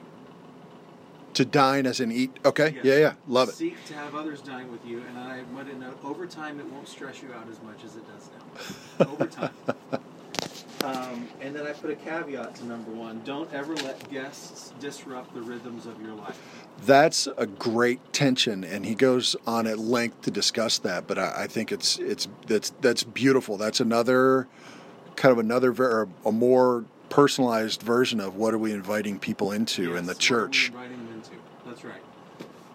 [1.34, 2.36] To dine as in eat.
[2.44, 2.72] Okay.
[2.76, 2.84] Yes.
[2.84, 3.12] Yeah, yeah.
[3.28, 3.54] Love it.
[3.54, 6.66] Seek to have others dine with you, and I want to note over time it
[6.66, 8.30] won't stress you out as much as it does
[8.98, 9.12] now.
[9.12, 9.52] over time.
[10.84, 15.34] Um, and then I put a caveat to number one: don't ever let guests disrupt
[15.34, 16.40] the rhythms of your life.
[16.86, 21.08] That's a great tension, and he goes on at length to discuss that.
[21.08, 23.56] But I, I think it's it's that's that's beautiful.
[23.56, 24.46] That's another
[25.16, 29.96] kind of another ver- a more personalized version of what are we inviting people into
[29.96, 31.30] in Yes, the are we church inviting them into?
[31.66, 32.00] That's right.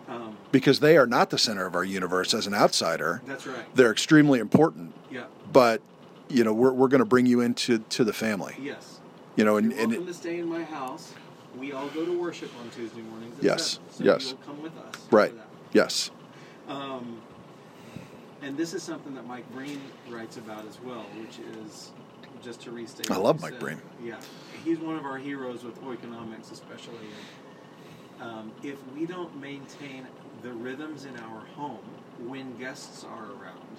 [0.08, 3.22] Um, because they are not the center of our universe as an outsider.
[3.26, 3.76] that's right.
[3.76, 5.26] They're extremely important, Yeah.
[5.52, 5.82] but
[6.30, 8.56] you know we're we're going to bring you into to the family.
[8.62, 9.00] Yes.
[9.36, 11.14] You know, and, You're and welcome to stay in my house.
[11.58, 13.36] We all go to worship on Tuesday mornings.
[13.42, 14.30] Yes, 7, So yes.
[14.30, 14.96] You'll come with us.
[15.12, 15.34] right,
[15.72, 16.12] yes,
[16.68, 17.22] Um,
[18.42, 19.80] and this is something that Mike Breen
[20.10, 21.92] writes about as well, which is
[22.44, 23.10] just to restate.
[23.10, 23.60] I love Mike.
[23.60, 23.82] Breen.
[24.04, 24.20] Yeah,
[24.64, 27.08] he's one of our heroes with economics, especially.
[28.20, 30.08] Um, if we don't maintain
[30.42, 31.84] the rhythms in our home
[32.20, 33.78] when guests are around,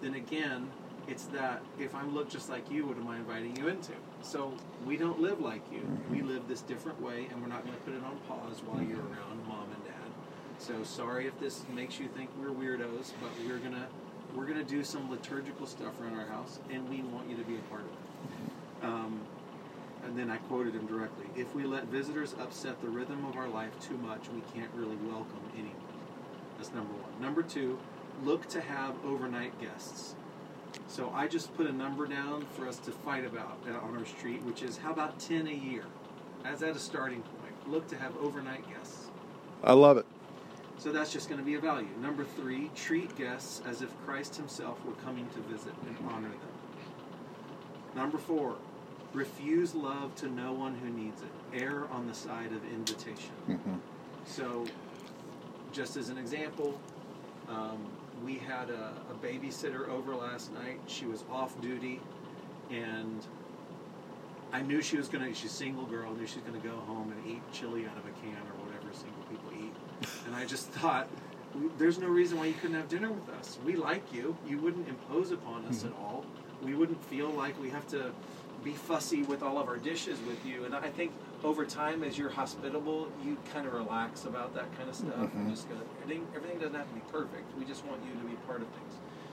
[0.00, 0.68] then again,
[1.06, 3.92] it's that if I'm look just like you, what am I inviting you into?
[4.22, 4.52] So
[4.86, 5.82] we don't live like you.
[6.10, 8.82] We live this different way, and we're not going to put it on pause while
[8.82, 9.94] you're around mom and dad.
[10.58, 13.88] So sorry if this makes you think we're weirdos, but we're gonna
[14.34, 17.56] we're gonna do some liturgical stuff around our house, and we want you to be
[17.56, 18.84] a part of it.
[18.84, 19.20] Um,
[20.04, 23.48] and then I quoted him directly: "If we let visitors upset the rhythm of our
[23.48, 25.76] life too much, we can't really welcome anyone."
[26.56, 27.20] That's number one.
[27.20, 27.78] Number two,
[28.24, 30.14] look to have overnight guests.
[30.86, 34.42] So I just put a number down for us to fight about on our street,
[34.42, 35.84] which is how about ten a year?
[36.44, 39.10] As at a starting point, look to have overnight guests.
[39.62, 40.06] I love it.
[40.80, 41.88] So that's just going to be a value.
[42.00, 46.38] Number three, treat guests as if Christ Himself were coming to visit and honor them.
[47.94, 48.56] Number four,
[49.12, 51.62] refuse love to no one who needs it.
[51.62, 53.34] Err on the side of invitation.
[53.44, 53.74] hmm
[54.24, 54.64] So,
[55.70, 56.80] just as an example,
[57.50, 57.86] um,
[58.24, 60.80] we had a, a babysitter over last night.
[60.86, 62.00] She was off duty,
[62.70, 63.26] and
[64.50, 65.34] I knew she was gonna.
[65.34, 66.14] She's a single girl.
[66.14, 68.92] Knew she was gonna go home and eat chili out of a can or whatever
[68.94, 69.74] single people eat.
[70.30, 71.08] And I just thought,
[71.76, 73.58] there's no reason why you couldn't have dinner with us.
[73.66, 74.36] We like you.
[74.46, 76.24] You wouldn't impose upon us at all.
[76.62, 78.12] We wouldn't feel like we have to
[78.62, 80.66] be fussy with all of our dishes with you.
[80.66, 81.10] And I think
[81.42, 85.34] over time, as you're hospitable, you kind of relax about that kind of stuff.
[85.34, 85.50] And Mhm.
[85.50, 87.52] just go, everything, everything doesn't have to be perfect.
[87.58, 88.92] We just want you to be part of things.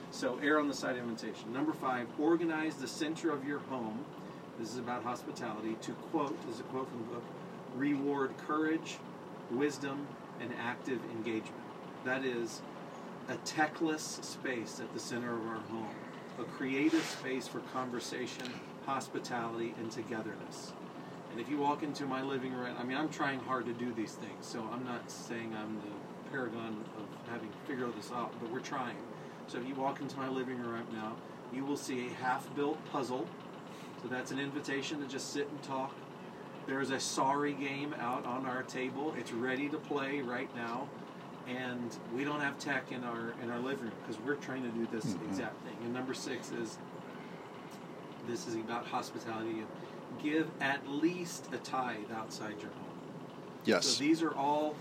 [0.10, 1.54] So err on the side of invitation.
[1.54, 4.04] Number five, organize the center of your home.
[4.58, 5.76] This is about hospitality.
[5.82, 7.24] To quote, this is a quote from the book,
[7.76, 8.98] reward courage,
[9.52, 10.08] wisdom,
[10.42, 11.64] and active engagement.
[12.06, 12.62] That is
[13.30, 15.96] a techless space at the center of our home,
[16.40, 18.48] a creative space for conversation,
[18.86, 20.74] hospitality, and togetherness.
[21.32, 23.94] And if you walk into my living room, I mean, I'm trying hard to do
[23.94, 28.52] these things, so I'm not saying I'm the paragon of having figured this out, but
[28.52, 28.98] we're trying.
[29.48, 31.16] So if you walk into my living room right now,
[31.54, 33.28] you will see a half-built puzzle.
[34.02, 35.94] So that's an invitation to just sit and talk.
[36.68, 39.16] There is a sorry game out on our table.
[39.18, 40.90] It's ready to play right now,
[41.48, 44.70] and we don't have tech in our in our living room because we're trying to
[44.70, 45.26] do this Mhm.
[45.30, 45.78] exact thing.
[45.84, 46.78] And number six is
[48.28, 49.64] this is about hospitality.
[50.22, 52.84] Give at least a tithe outside your home.
[53.64, 53.88] Yes.
[53.88, 54.76] So these are all,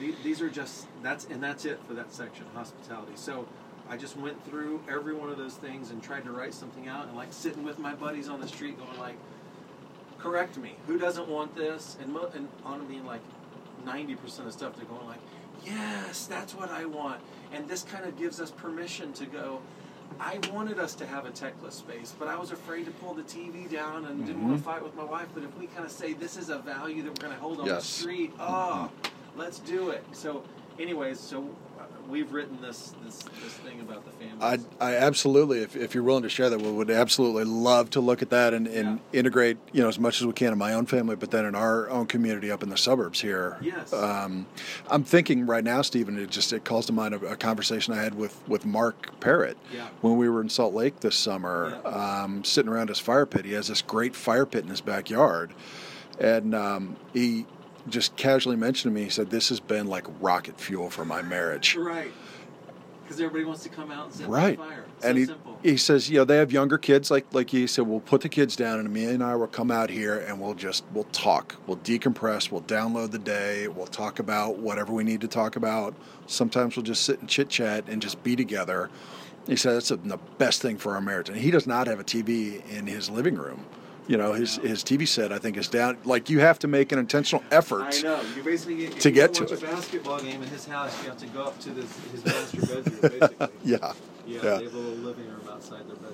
[0.00, 3.12] these are just that's and that's it for that section, hospitality.
[3.14, 3.46] So
[3.88, 7.06] I just went through every one of those things and tried to write something out,
[7.06, 9.16] and like sitting with my buddies on the street, going like,
[10.20, 10.76] "Correct me.
[10.86, 13.20] Who doesn't want this?" And mo- and on being like,
[13.84, 15.20] ninety percent of stuff they're going like,
[15.64, 17.20] yes, that's what I want.
[17.52, 19.60] And this kind of gives us permission to go.
[20.18, 23.22] I wanted us to have a techless space, but I was afraid to pull the
[23.22, 24.70] TV down and didn't want to mm-hmm.
[24.70, 25.28] fight with my wife.
[25.34, 27.60] But if we kind of say this is a value that we're going to hold
[27.60, 28.90] on the street, oh,
[29.36, 30.04] let's do it.
[30.12, 30.42] So,
[30.78, 31.48] anyways, so
[32.08, 34.10] we've written this this this thing about the
[34.40, 34.58] I.
[34.80, 38.22] I absolutely, if, if you're willing to share that, we would absolutely love to look
[38.22, 40.86] at that and, and integrate, you know, as much as we can in my own
[40.86, 43.58] family, but then in our own community up in the suburbs here.
[43.60, 43.92] Yes.
[43.92, 44.46] Um,
[44.88, 48.02] I'm thinking right now, Stephen, it just it calls to mind a, a conversation I
[48.02, 49.88] had with, with Mark Parrott Yeah.
[50.00, 51.90] when we were in Salt Lake this summer, Yeah.
[52.22, 53.44] um, sitting around his fire pit.
[53.44, 55.52] He has this great fire pit in his backyard,
[56.18, 57.44] and um, he
[57.88, 59.04] just casually mentioned to me.
[59.04, 62.12] He said, "This has been like rocket fuel for my marriage." right.
[63.10, 64.84] Because everybody wants to come out and set right fire.
[65.00, 65.58] So and he, simple.
[65.64, 68.28] he says you know they have younger kids like like he said we'll put the
[68.28, 71.56] kids down and me and i will come out here and we'll just we'll talk
[71.66, 75.92] we'll decompress we'll download the day we'll talk about whatever we need to talk about
[76.28, 78.88] sometimes we'll just sit and chit chat and just be together
[79.48, 82.04] he said that's the best thing for our marriage and he does not have a
[82.04, 83.64] tv in his living room
[84.10, 86.90] you know his his tv set i think is down like you have to make
[86.90, 88.20] an intentional effort I know.
[88.36, 89.62] You basically if to you get to watch it.
[89.62, 90.92] a basketball game in his house.
[91.02, 93.48] You have to go up to this, his master bedroom, basically.
[93.72, 93.92] yeah
[94.26, 94.40] Yeah, Yeah.
[94.58, 96.09] they have a little living room outside their bedroom.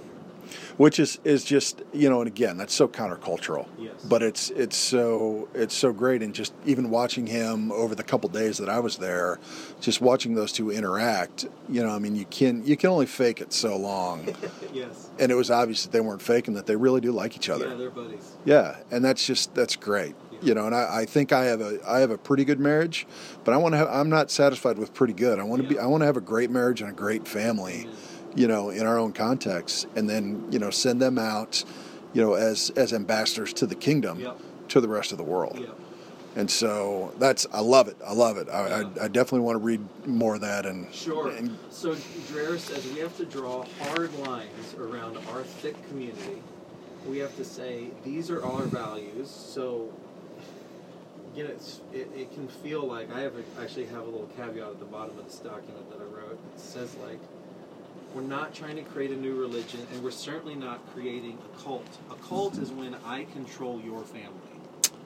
[0.76, 3.92] Which is is just you know and again that's so countercultural Yes.
[4.08, 8.28] but it's it's so it's so great and just even watching him over the couple
[8.28, 9.38] days that I was there
[9.80, 13.40] just watching those two interact you know I mean you can you can only fake
[13.40, 14.28] it so long
[14.72, 15.08] yes.
[15.18, 17.68] and it was obvious that they weren't faking that they really do like each other
[17.68, 18.32] Yeah, they're buddies.
[18.44, 20.14] yeah, and that's just that's great.
[20.42, 23.06] You know, and I, I think I have a I have a pretty good marriage,
[23.42, 25.38] but I want to have I'm not satisfied with pretty good.
[25.38, 27.84] I want to be I want to have a great marriage and a great family,
[27.84, 27.96] Amen.
[28.36, 31.64] You know, in our own context, and then you know send them out,
[32.12, 34.38] you know, as as ambassadors to the kingdom, Yep.
[34.68, 35.58] to the rest of the world.
[35.60, 35.66] Yeah.
[36.36, 37.96] And so that's I love it.
[38.06, 38.48] I love it.
[38.50, 38.88] I, Yeah.
[39.00, 41.28] I, I definitely want to read more of that and Sure.
[41.30, 46.42] and So Dreher says we have to draw hard lines around our thick community.
[47.08, 49.30] We have to say these are our values.
[49.30, 49.88] So
[51.32, 54.68] again, it's, it, it can feel like I have a, actually have a little caveat
[54.68, 56.38] at the bottom of this document that I wrote.
[56.54, 57.20] It says like
[58.14, 61.86] we're not trying to create a new religion, and we're certainly not creating a cult.
[62.10, 64.30] A cult is when I control your family.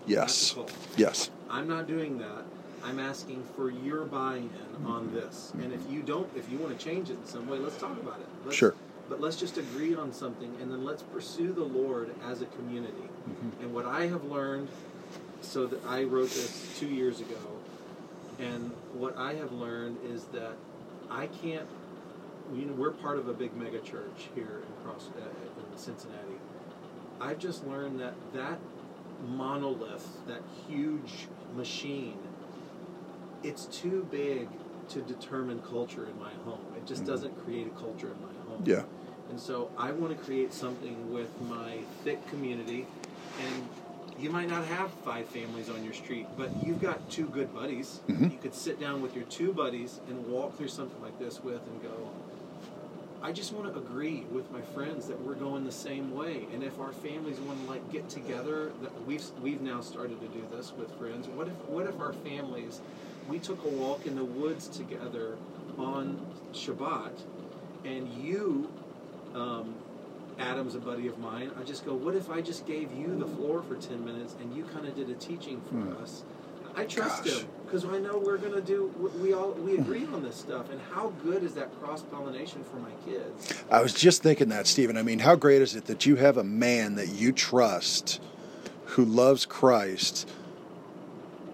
[0.06, 0.72] yes, That's a cult.
[0.96, 2.44] yes, I'm not doing that.
[2.84, 4.50] I'm asking for your buy-in
[4.86, 5.52] on this.
[5.60, 7.92] And if you don't, if you want to change it in some way, let's talk
[8.00, 8.26] about it.
[8.44, 8.74] Let's, Sure.
[9.08, 12.94] But let's just agree on something, and then let's pursue the Lord as a community.
[13.28, 13.64] Mm-hmm.
[13.64, 14.68] And what I have learned,
[15.42, 17.36] so that I wrote this two years ago,
[18.38, 20.52] and what I have learned is that
[21.10, 21.66] I can't.
[22.54, 25.20] You know, we're part of a big mega church here in cross uh,
[25.72, 26.34] in Cincinnati.
[27.20, 28.58] I've just learned that that
[29.28, 32.18] monolith, that huge machine,
[33.42, 34.48] it's too big
[34.88, 36.60] to determine culture in my home.
[36.76, 37.06] It just Mhm.
[37.06, 38.62] doesn't create a culture in my home.
[38.64, 38.84] yeah,
[39.30, 42.86] And so I want to create something with my thick community.
[43.46, 43.68] And
[44.18, 48.00] you might not have five families on your street, but you've got two good buddies.
[48.08, 48.32] Mhm.
[48.32, 51.64] You could sit down with your two buddies and walk through something like this with
[51.68, 52.10] and go,
[53.22, 56.48] I just want to agree with my friends that we're going the same way.
[56.52, 60.28] And if our families want to like get together, that we've we've now started to
[60.28, 61.28] do this with friends.
[61.28, 62.80] What if what if our families
[63.26, 65.42] we took a walk in the woods together
[65.76, 67.26] on Shabbat
[67.84, 68.72] and you
[69.34, 69.84] um,
[70.38, 71.52] Adam's a buddy of mine.
[71.56, 74.52] I just go, what if I just gave you the floor for 10 minutes and
[74.52, 75.92] you kind of did a teaching for Hmm.
[76.02, 76.24] us?
[76.76, 77.40] I trust Gosh.
[77.40, 78.86] him because I know we're going to do,
[79.20, 80.70] we- all, we agree on this stuff.
[80.70, 83.54] And how good is that cross pollination for my kids?
[83.70, 84.96] I was just thinking that, Stephen.
[84.96, 88.20] I mean, how great is it that you have a man that you trust
[88.86, 90.28] who loves Christ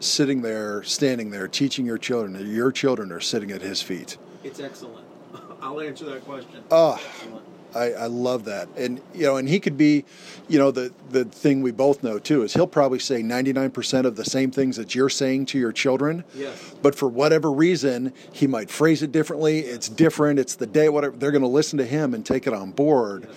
[0.00, 4.16] sitting there, standing there, teaching your children, that your children are sitting at his feet?
[4.42, 5.06] It's excellent.
[5.60, 6.62] I'll answer that question.
[6.70, 6.94] Oh.
[6.94, 7.44] Excellent.
[7.76, 8.68] I, I love that.
[8.76, 10.04] And, you know, and he could be,
[10.48, 14.16] you know, the, the thing we both know too is he'll probably say 99% of
[14.16, 16.24] the same things that you're saying to your children.
[16.34, 16.74] Yes.
[16.82, 19.60] But for whatever reason, he might phrase it differently.
[19.60, 20.38] It's different.
[20.38, 21.16] It's the day, whatever.
[21.16, 23.26] They're going to listen to him and take it on board.
[23.28, 23.36] Yes.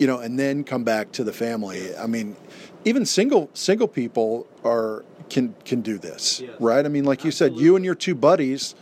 [0.00, 1.94] you know, and then come back to the family.
[1.96, 2.36] I mean,
[2.84, 6.50] even single single people are can can do this, Yes.
[6.58, 6.84] right?
[6.84, 8.74] I mean, like you said, you and your two buddies,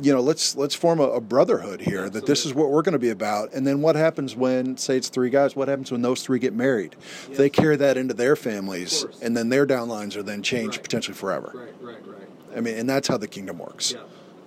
[0.00, 2.08] you know, let's let's form a, a brotherhood here.
[2.08, 3.52] That this is what we're going to be about.
[3.52, 5.54] And then what happens when, say, it's three guys?
[5.54, 6.96] What happens when those three get married?
[7.30, 10.82] They carry that into their families, and then their downlines are then changed Right.
[10.84, 11.52] potentially forever.
[11.54, 12.28] Right, right, right.
[12.56, 13.92] I mean, and that's how the kingdom works.
[13.92, 14.00] Yeah.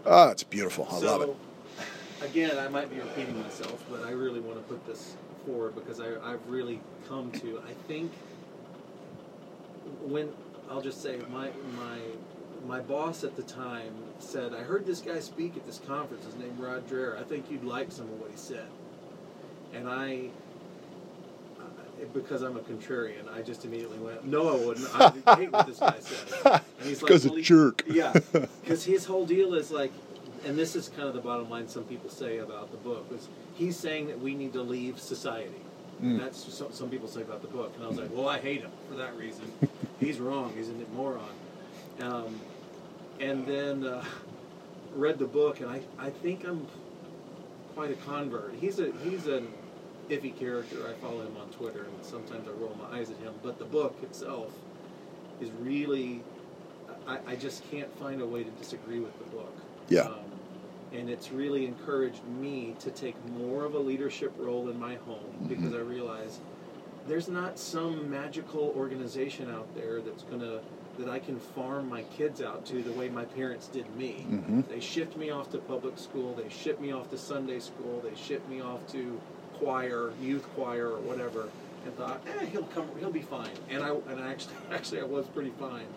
[0.06, 0.88] Ah, it's beautiful.
[0.92, 1.36] I so, love it.
[2.22, 5.16] Again, I might be repeating myself, but I really want to put this
[5.46, 7.62] forward because I, I've really come to.
[7.68, 8.12] I think
[10.02, 10.32] when
[10.70, 12.00] I'll just say my my
[12.68, 16.26] my boss at the time said, I heard this guy speak at this conference.
[16.26, 17.20] His name Rod Dreher.
[17.20, 18.68] I think you'd like some of what he said.
[19.74, 20.30] And I,
[21.60, 24.88] uh, because I'm a contrarian, I just immediately went, No, I wouldn't.
[25.28, 26.62] I hate what this guy said.
[26.80, 27.84] And he's like, Because "Well, a jerk.
[27.88, 28.14] yeah,
[28.64, 29.92] because his whole deal is like,
[30.46, 31.68] and this is kind of the bottom line.
[31.68, 35.62] Some people say about the book is he's saying that we need to leave society.
[36.02, 36.04] Mm.
[36.04, 38.38] And that's some, some people say about the book, and I was like, well, I
[38.40, 39.52] hate him for that reason.
[40.00, 40.54] he's wrong.
[40.56, 41.24] He's a moron.
[42.02, 42.40] Um,
[43.20, 44.04] and then uh,
[44.94, 46.68] read the book, and I, I think I'm
[47.74, 48.56] quite a convert.
[48.56, 49.48] He's a he's an
[50.10, 50.88] iffy character.
[50.88, 53.34] I follow him on Twitter, and sometimes I roll my eyes at him.
[53.44, 54.52] But the book itself
[55.42, 56.24] is really,
[57.08, 59.56] I, I just can't find a way to disagree with the book.
[59.90, 60.02] Yeah.
[60.02, 60.20] Um,
[60.94, 65.46] and it's really encouraged me to take more of a leadership role in my home
[65.48, 66.40] because I realize
[67.06, 70.62] there's not some magical organization out there that's gonna
[70.98, 74.26] that I can farm my kids out to the way my parents did me.
[74.30, 74.68] Mhm.
[74.68, 76.34] They shipped me off to public school.
[76.34, 78.02] They shipped me off to Sunday school.
[78.02, 79.20] They shipped me off to
[79.54, 81.50] choir, youth choir, or whatever,
[81.86, 83.52] and thought, eh, he'll come, he'll be fine.
[83.70, 85.88] And I and I actually actually I was pretty fine.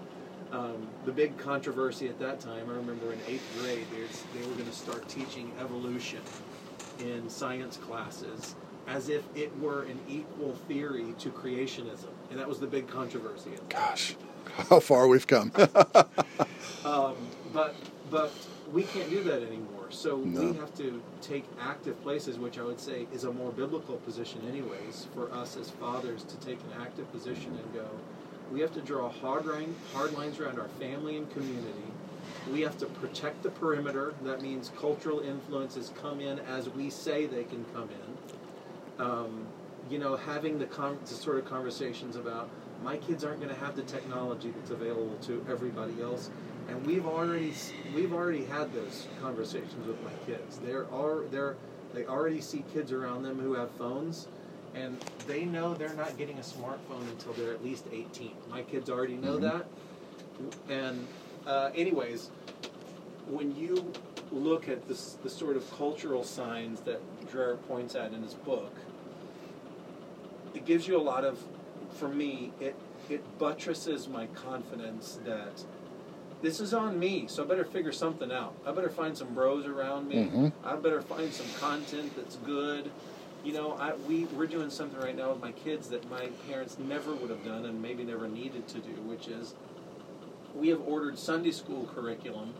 [0.50, 4.64] Um, the big controversy at that time, I remember in eighth grade, they were going
[4.64, 6.20] to start teaching evolution
[7.00, 8.54] in science classes
[8.86, 12.08] as if it were an equal theory to creationism.
[12.30, 13.50] And that was the big controversy.
[13.68, 14.14] Gosh.
[14.14, 14.27] time.
[14.70, 15.52] How far we've come.
[16.84, 17.16] Um,
[17.52, 17.74] but
[18.10, 18.32] but
[18.72, 19.86] we can't do that anymore.
[19.90, 20.40] So No.
[20.40, 24.40] we have to take active places, which I would say is a more biblical position,
[24.48, 27.86] anyways, for us as fathers to take an active position and go.
[28.52, 31.84] We have to draw hard line, hard lines around our family and community.
[32.50, 34.14] We have to protect the perimeter.
[34.24, 39.04] That means cultural influences come in as we say they can come in.
[39.04, 39.46] Um,
[39.90, 42.48] you know, having the, con- the sort of conversations about
[42.82, 46.30] my kids aren't going to have the technology that's available to everybody else,
[46.68, 47.52] and we've already
[47.94, 50.58] we've already had those conversations with my kids.
[50.58, 51.56] There are they're
[51.94, 54.28] they already see kids around them who have phones,
[54.74, 58.32] and they know they're not getting a smartphone until they're at least 18.
[58.50, 59.40] My kids already know Mhm.
[59.40, 59.66] that,
[60.68, 61.06] and
[61.46, 62.30] uh, anyways,
[63.28, 63.92] when you
[64.30, 68.74] look at this, the sort of cultural signs that Dreher points at in his book,
[70.54, 71.42] it gives you a lot of,
[71.98, 72.74] for me, it
[73.10, 75.64] it buttresses my confidence that
[76.42, 78.54] this is on me, so I better figure something out.
[78.66, 80.16] I better find some bros around me.
[80.32, 80.52] Mhm.
[80.64, 82.90] I better find some content that's good.
[83.44, 86.76] You know, I, we we're doing something right now with my kids that my parents
[86.78, 89.54] never would have done and maybe never needed to do, which is
[90.54, 92.52] we have ordered Sunday school curriculum,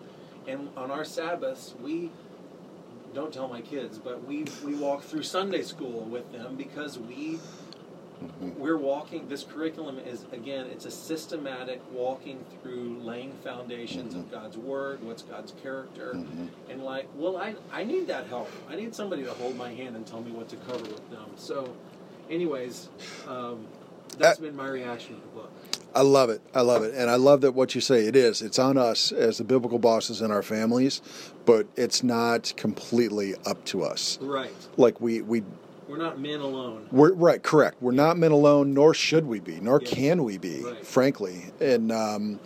[0.46, 2.10] and on our Sabbaths we
[3.14, 7.38] don't tell my kids, but we we walk through Sunday school with them because we
[8.56, 9.28] we're walking.
[9.28, 15.22] This curriculum is again, it's a systematic walking through laying foundations of God's word, what's
[15.22, 16.48] God's character, Mhm.
[16.68, 18.48] and like, well, I I need that help.
[18.68, 21.26] I need somebody to hold my hand and tell me what to cover with them.
[21.36, 21.68] So,
[22.30, 22.88] anyways,
[23.26, 23.66] um,
[24.18, 25.50] that's Uh, been my reaction to the book.
[25.94, 26.40] I love it.
[26.54, 26.94] I love it.
[26.94, 28.42] And I love that what you say it is.
[28.42, 31.00] It's on us as the biblical bosses in our families,
[31.46, 34.18] but it's not completely up to us.
[34.20, 34.52] Right.
[34.76, 35.42] Like we we
[35.88, 36.86] We're not men alone.
[36.92, 37.78] we're right, correct.
[37.80, 39.90] We're not men alone, nor should we be, nor Yes.
[39.94, 40.84] can we be, Right.
[40.86, 41.46] frankly.
[41.60, 42.40] And um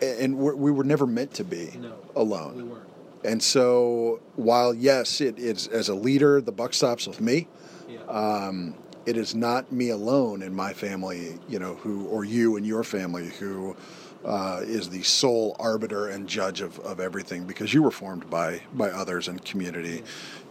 [0.00, 2.56] and we're, we were never meant to be No, alone.
[2.56, 2.82] we weren't.
[3.24, 7.46] And so, while yes, it is as a leader, the buck stops with me.
[7.88, 8.00] Yeah.
[8.08, 8.74] Um,
[9.06, 12.82] it is not me alone in my family, you know, who or you and your
[12.82, 13.76] family who
[14.24, 18.60] uh, is the sole arbiter and judge of, of everything because you were formed by
[18.74, 20.02] by others and community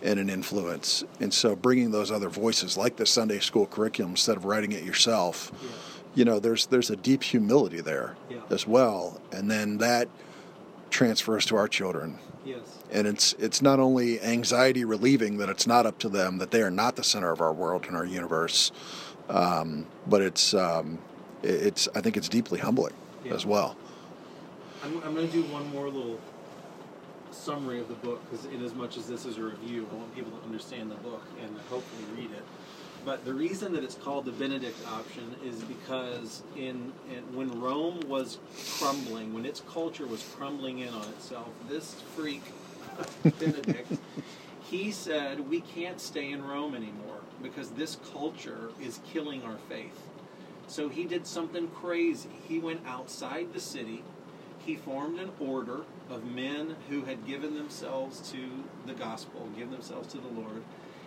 [0.03, 1.03] and an influence.
[1.19, 4.83] And so, bringing those other voices, like the Sunday school curriculum, instead of writing it
[4.83, 5.69] yourself, yeah.
[6.15, 8.39] you know, there's there's a deep humility there Yeah.
[8.49, 10.07] as well, and then that
[10.89, 12.59] transfers to our children Yes.
[12.91, 16.61] and it's it's not only anxiety relieving that it's not up to them that they
[16.61, 18.71] are not the center of our world and our universe,
[19.29, 20.97] um, but it's um,
[21.43, 22.93] it's I think it's deeply humbling
[23.23, 23.33] Yeah.
[23.33, 23.75] as well.
[24.83, 26.19] I'm, I'm going to do one more little
[27.31, 30.15] summary of the book because, in as much as this is a review, I want
[30.15, 32.43] people to understand the book and hopefully read it.
[33.03, 37.99] But the reason that it's called the Benedict option is because in, in when Rome
[38.07, 38.37] was
[38.77, 42.43] crumbling, when its culture was crumbling in on itself, this freak
[43.39, 43.91] Benedict,
[44.69, 49.99] he said we can't stay in Rome anymore because this culture is killing our faith.
[50.71, 52.29] So he did something crazy.
[52.47, 54.05] He went outside the city.
[54.59, 58.39] He formed an order of men who had given themselves to
[58.85, 60.63] the gospel, given themselves to the Lord.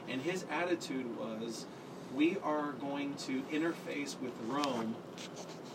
[0.07, 1.65] And his attitude was
[2.15, 4.97] we are going to interface with Rome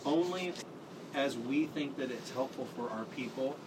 [0.05, 0.53] only
[1.15, 3.57] as we think that it's helpful for our people.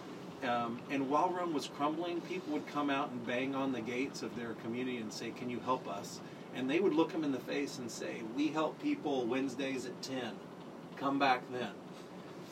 [0.41, 4.23] Um, and while Rome was crumbling, people would come out and bang on the gates
[4.23, 6.21] of their community and say, Can you help us?
[6.55, 10.01] And they would look them in the face and say, We help people Wednesdays at
[10.01, 10.33] 10.
[10.97, 11.71] Come back then.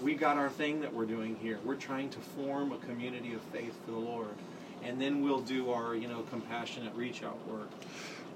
[0.02, 1.60] We got our thing that we're doing here.
[1.64, 4.34] We're trying to form a community of faith for the Lord.
[4.84, 7.70] And then we'll do our, you know, compassionate reach out work.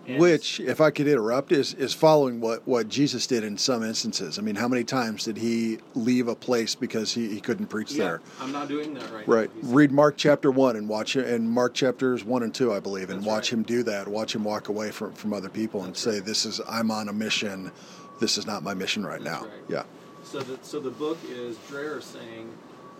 [0.08, 3.84] And Which, if I could interrupt, is, is following what, what Jesus did in some
[3.84, 4.38] instances.
[4.38, 7.94] I mean, how many times did he leave a place because he, he couldn't preach
[7.94, 8.22] yeah, there?
[8.40, 9.52] I'm not doing that right, Right.
[9.64, 13.10] Read Mark chapter one and watch it, and Mark chapters one and two, I believe,
[13.10, 13.60] and That's watch right.
[13.60, 14.08] him do that.
[14.08, 16.26] Watch him walk away from, from other people and That's say, right.
[16.26, 17.72] "This is I'm on a mission.
[18.20, 19.64] This is not my mission right That's now." right.
[19.68, 19.84] Yeah.
[20.24, 22.50] So the, so the book is Dreher saying,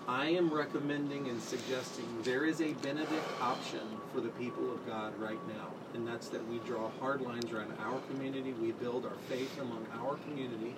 [0.08, 3.82] I am recommending and suggesting there is a Benedict option
[4.14, 5.72] for the people of God right now.
[5.96, 9.88] And that's that we draw hard lines around our community, we build our faith among
[10.00, 10.76] our community,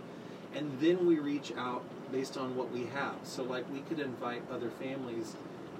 [0.55, 3.15] and then we reach out based on what we have.
[3.23, 5.35] So, like, we could invite other families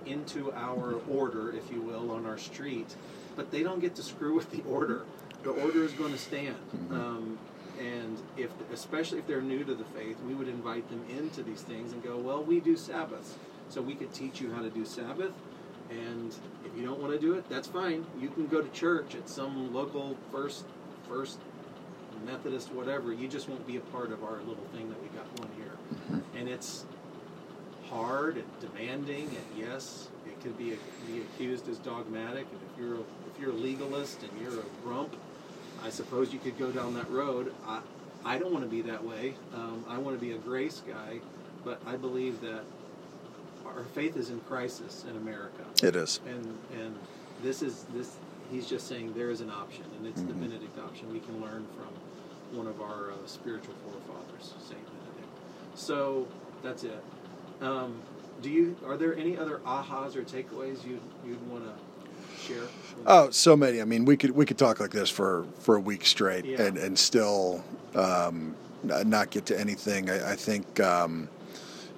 [0.06, 2.96] into our order, if you will, on our street,
[3.38, 5.04] but they don't get to screw with the order.
[5.44, 6.58] The order is going to stand.
[6.92, 7.40] Um,
[7.80, 11.62] and if, especially if they're new to the faith, we would invite them into these
[11.62, 13.36] things and go, well, we do Sabbaths,
[13.70, 15.34] so we could teach you how to do Sabbath.
[15.90, 18.06] And if you don't want to do it, that's fine.
[18.20, 20.66] You can go to church at some local first,
[21.08, 21.40] first
[22.26, 23.14] Methodist, whatever.
[23.14, 25.72] You just won't be a part of our little thing that we got going here.
[25.94, 26.38] Mm-hmm.
[26.38, 26.86] And it's
[27.90, 32.46] hard and demanding, and yes, it could be, be accused as dogmatic.
[32.52, 35.16] And if you're a, if you're a legalist and you're a grump,
[35.84, 37.54] I suppose you could go down that road.
[37.66, 37.82] I,
[38.26, 39.36] I don't want to be that way.
[39.54, 41.20] Um, I want to be a grace guy,
[41.64, 42.64] but I believe that
[43.66, 46.20] our faith is in crisis in America, It is.
[46.28, 46.96] and and
[47.44, 48.16] this is this.
[48.52, 50.40] He's just saying there is an option, and it's the Mhm.
[50.40, 51.12] Benedict option.
[51.12, 55.28] We can learn from one of our uh, spiritual forefathers, Saint Benedict.
[55.76, 56.28] So
[56.64, 57.04] that's it.
[57.62, 57.96] Um,
[58.42, 58.76] do you?
[58.86, 61.74] Are there any other ahas or takeaways you you'd want to
[62.48, 62.64] share?
[63.06, 63.82] Oh, so many.
[63.82, 66.64] I mean, we could we could talk like this for, for a week straight Yeah.
[66.64, 67.64] and and still
[67.96, 70.10] um, not get to anything.
[70.10, 71.30] I, I think um,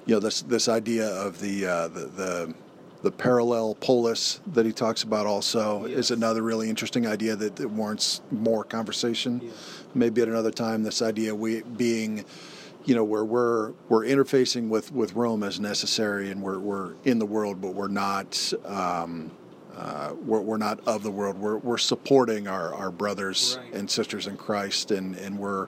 [0.06, 2.54] you know this this idea of the uh, the, the
[3.02, 5.98] the parallel polis that he talks about also Yes.
[6.00, 9.40] is another really interesting idea that, that warrants more conversation.
[9.42, 9.54] Yes.
[9.96, 10.84] Maybe at another time.
[10.84, 12.26] This idea we being
[12.86, 17.20] you know where we're we're interfacing with with Rome as necessary, and we're we're in
[17.20, 18.54] the world, but we're not.
[18.66, 19.32] Um,
[19.80, 21.38] uh, we're, we're not of the world.
[21.38, 23.74] We're, we're supporting our, our brothers Right.
[23.74, 25.68] and sisters in Christ, and, and we're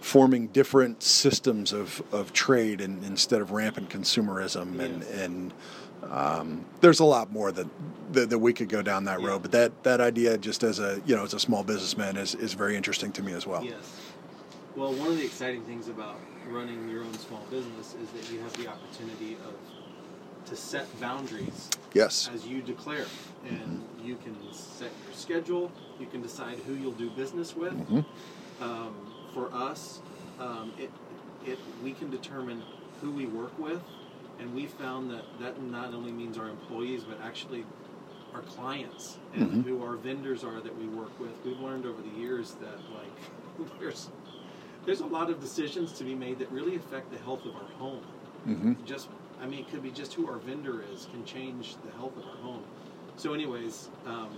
[0.00, 4.80] forming different systems of, of trade and, instead of rampant consumerism.
[4.80, 5.52] And, and
[6.10, 7.66] um, there's a lot more that,
[8.12, 9.26] that, that we could go down that Yeah.
[9.28, 9.42] road.
[9.42, 12.54] But that, that idea, just as a you know as a small businessman, is, is
[12.54, 13.62] very interesting to me as well.
[13.62, 14.00] Yes.
[14.74, 16.16] Well, one of the exciting things about
[16.48, 19.52] running your own small business is that you have the opportunity of
[20.46, 22.30] to set boundaries Yes.
[22.34, 23.04] as you declare,
[23.46, 25.70] and you can set your schedule.
[25.98, 27.74] You can decide who you'll do business with.
[27.74, 28.04] Mhm.
[28.60, 28.94] Um,
[29.32, 30.00] for us,
[30.38, 30.90] um, it
[31.46, 32.62] it we can determine
[33.00, 33.82] who we work with,
[34.38, 37.64] and we found that that not only means our employees, but actually
[38.34, 39.64] our clients and Mhm.
[39.64, 41.32] who our vendors are that we work with.
[41.44, 44.10] We've learned over the years that like there's
[44.84, 47.68] there's a lot of decisions to be made that really affect the health of our
[47.78, 48.02] home
[48.44, 49.08] hmm just
[49.42, 52.24] I mean, it could be just who our vendor is can change the health of
[52.26, 52.62] our home.
[53.20, 54.30] So, anyways, um,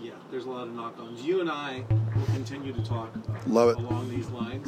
[0.00, 1.22] yeah, there's a lot of knock-ons.
[1.22, 1.84] You and I
[2.16, 3.76] will continue to talk uh, Love it.
[3.76, 4.66] along these lines,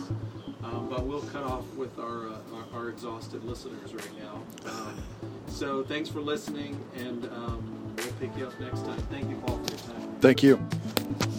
[0.62, 4.40] um, but we'll cut off with our, uh, our our exhausted listeners right now.
[4.70, 5.02] Um,
[5.48, 8.98] so, thanks for listening, and um, we'll pick you up next time.
[9.11, 10.16] Thank you, Paul, for your time.
[10.20, 11.34] Thank you.